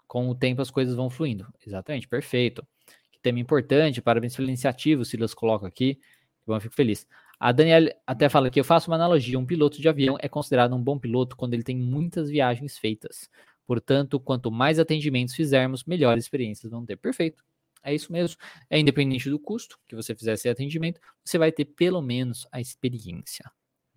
[0.07, 1.47] com o tempo as coisas vão fluindo.
[1.67, 2.67] Exatamente, perfeito.
[3.13, 5.99] Que tema importante, parabéns pela iniciativa, o Silas coloca aqui.
[6.47, 7.07] Eu fico feliz.
[7.39, 10.75] A Daniela até fala que eu faço uma analogia: um piloto de avião é considerado
[10.75, 13.29] um bom piloto quando ele tem muitas viagens feitas.
[13.67, 16.97] Portanto, quanto mais atendimentos fizermos, melhores experiências vão ter.
[16.97, 17.45] Perfeito.
[17.83, 18.37] É isso mesmo.
[18.69, 22.61] É independente do custo que você fizer esse atendimento, você vai ter pelo menos a
[22.61, 23.45] experiência.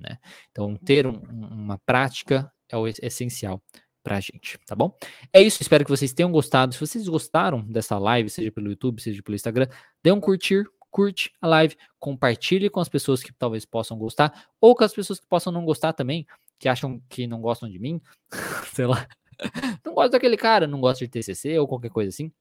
[0.02, 0.18] Né?
[0.52, 3.62] Então, ter um, uma prática é o essencial
[4.04, 4.97] para a gente, tá bom?
[5.32, 6.74] É isso, espero que vocês tenham gostado.
[6.74, 9.68] Se vocês gostaram dessa live, seja pelo YouTube, seja pelo Instagram,
[10.04, 14.76] dê um curtir, curte a live, compartilhe com as pessoas que talvez possam gostar, ou
[14.76, 16.26] com as pessoas que possam não gostar também,
[16.60, 18.02] que acham que não gostam de mim,
[18.74, 19.08] sei lá,
[19.86, 22.32] não gosta daquele cara, não gosta de TCC ou qualquer coisa assim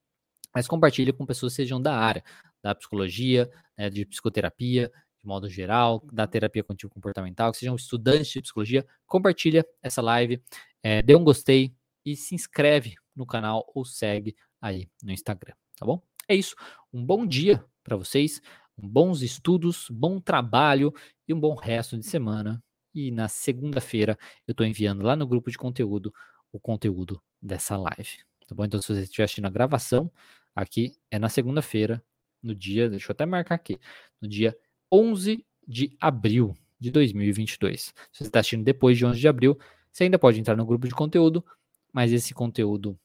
[0.55, 2.25] mas compartilhe com pessoas que sejam da área,
[2.63, 4.91] da psicologia, né, de psicoterapia,
[5.21, 10.43] de modo geral, da terapia contínua comportamental, que sejam estudantes de psicologia, compartilha essa live,
[10.83, 15.85] é, dê um gostei e se inscreve no canal ou segue aí no Instagram, tá
[15.85, 16.03] bom?
[16.29, 16.55] É isso.
[16.93, 18.41] Um bom dia para vocês,
[18.77, 20.93] bons estudos, bom trabalho
[21.29, 22.62] e um bom resto de semana.
[22.95, 26.12] E na segunda-feira eu estou enviando lá no grupo de conteúdo
[26.53, 28.18] o conteúdo dessa live.
[28.49, 28.64] Tá bom?
[28.64, 30.11] Então, se você estiver assistindo a gravação,
[30.55, 32.03] Aqui é na segunda-feira,
[32.43, 33.79] no dia, deixa eu até marcar aqui,
[34.21, 34.57] no dia
[34.91, 37.82] 11 de abril de 2022.
[37.82, 39.59] Se você está assistindo depois de 11 de abril,
[39.93, 41.45] você ainda pode entrar no grupo de conteúdo,
[41.93, 42.99] mas esse conteúdo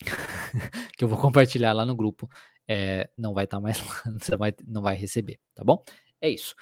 [0.96, 2.28] que eu vou compartilhar lá no grupo
[2.66, 5.82] é, não vai estar tá mais lá, você vai, não vai receber, tá bom?
[6.20, 6.54] É isso.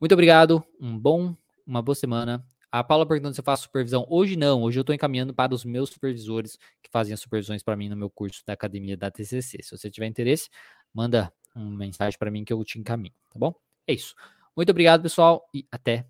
[0.00, 4.04] Muito obrigado, um bom, uma boa semana a Paula perguntando se eu faço supervisão.
[4.10, 7.76] Hoje não, hoje eu estou encaminhando para os meus supervisores que fazem as supervisões para
[7.76, 9.62] mim no meu curso da academia da TCC.
[9.62, 10.50] Se você tiver interesse,
[10.92, 13.54] manda uma mensagem para mim que eu te encaminho, tá bom?
[13.86, 14.14] É isso.
[14.56, 16.06] Muito obrigado, pessoal, e até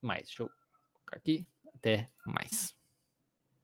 [0.00, 0.26] mais.
[0.26, 0.50] Deixa eu
[0.92, 1.46] colocar aqui.
[1.74, 2.73] Até mais.